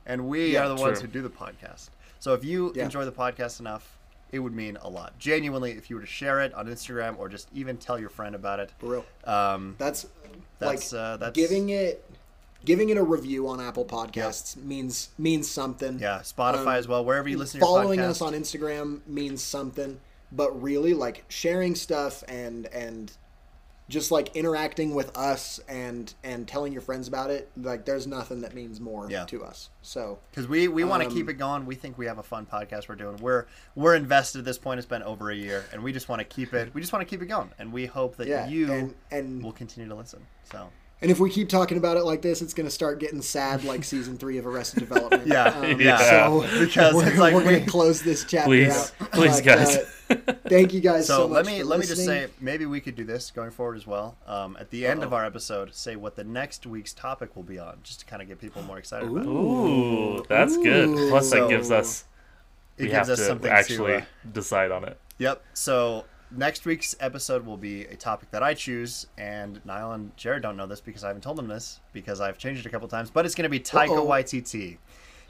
[0.07, 1.89] and we Yeah, are the ones who do the podcast.
[2.19, 2.85] So if you Yeah.
[2.85, 3.97] enjoy the podcast enough,
[4.31, 5.17] it would mean a lot.
[5.19, 8.33] Genuinely, if you were to share it on Instagram or just even tell your friend
[8.33, 9.05] about it, For real.
[9.25, 10.07] um, That's,
[10.59, 12.03] That's, like uh, that's- giving it
[12.63, 15.99] giving it a review on Apple Podcasts means means something.
[15.99, 19.43] yeah, Spotify Um, as well, wherever you listen to your Following us on Instagram means
[19.43, 19.99] something,
[20.31, 23.11] but really like sharing stuff and and
[23.87, 28.41] just like interacting with us and and telling your friends about it, like there's nothing
[28.41, 29.25] that means more Yeah.
[29.25, 29.69] to us.
[29.83, 31.65] So because we, we want to Um, keep it going.
[31.67, 33.17] We think we have a fun podcast we're doing.
[33.17, 33.45] We're
[33.75, 34.79] we're invested at this point.
[34.79, 36.73] It's been over a year, and we just want to keep it.
[36.73, 39.43] We just want to keep it going, and we hope that yeah, you and and
[39.43, 40.25] will continue to listen.
[40.51, 40.69] So
[41.01, 43.63] And if we keep talking about it like this, it's going to start getting sad,
[43.63, 45.27] like season three of Arrested Development.
[45.27, 45.97] Yeah, Um, yeah.
[45.97, 48.93] So Because we're, like we're going to close this chapter Please.
[49.01, 49.11] out.
[49.11, 49.77] Please, guys.
[49.77, 49.85] uh,
[50.47, 51.45] thank you guys so, so, much.
[51.45, 53.85] let me for let me just say maybe we could do this going forward as
[53.85, 54.15] well.
[54.25, 55.17] Um, at the end of Uh-oh.
[55.19, 58.27] our episode, say what the next week's topic will be on, just to kind of
[58.27, 59.27] get people more excited about it.
[59.27, 61.09] Ooh, that's good.
[61.09, 62.05] Plus, that gives us
[62.77, 63.97] It we gives have us to something actually to.
[63.99, 64.97] Uh, decide on it.
[65.17, 65.43] yep.
[65.53, 70.41] So next week's episode will be a topic that I choose, and Niall and Jared
[70.43, 72.87] don't know this because I haven't told them this because I've changed it a couple
[72.87, 73.09] times.
[73.09, 74.05] But it's going to be Taika Uh-oh.
[74.07, 74.77] Waititi.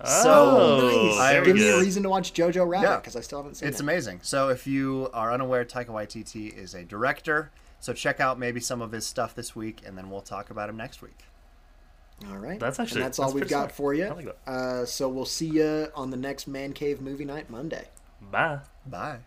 [0.04, 1.20] Oh, nice.
[1.20, 2.96] I- Give me a reason to watch Jojo Rabbit Yeah.
[2.98, 3.76] because I still haven't seen It's it.
[3.76, 4.20] It's amazing.
[4.24, 7.52] So if you are unaware, Taika Waititi is a director.
[7.80, 10.70] So check out maybe some of his stuff this week, and then we'll talk about
[10.70, 11.18] him next week.
[12.30, 12.60] All right.
[12.60, 13.72] That's actually- and that's all we've got smart.
[13.74, 14.08] for you.
[14.10, 14.36] Like.
[14.48, 17.88] Uh, so we'll see you on the next Man Cave movie night Monday.
[18.32, 18.60] Bye.
[18.86, 19.20] Bye.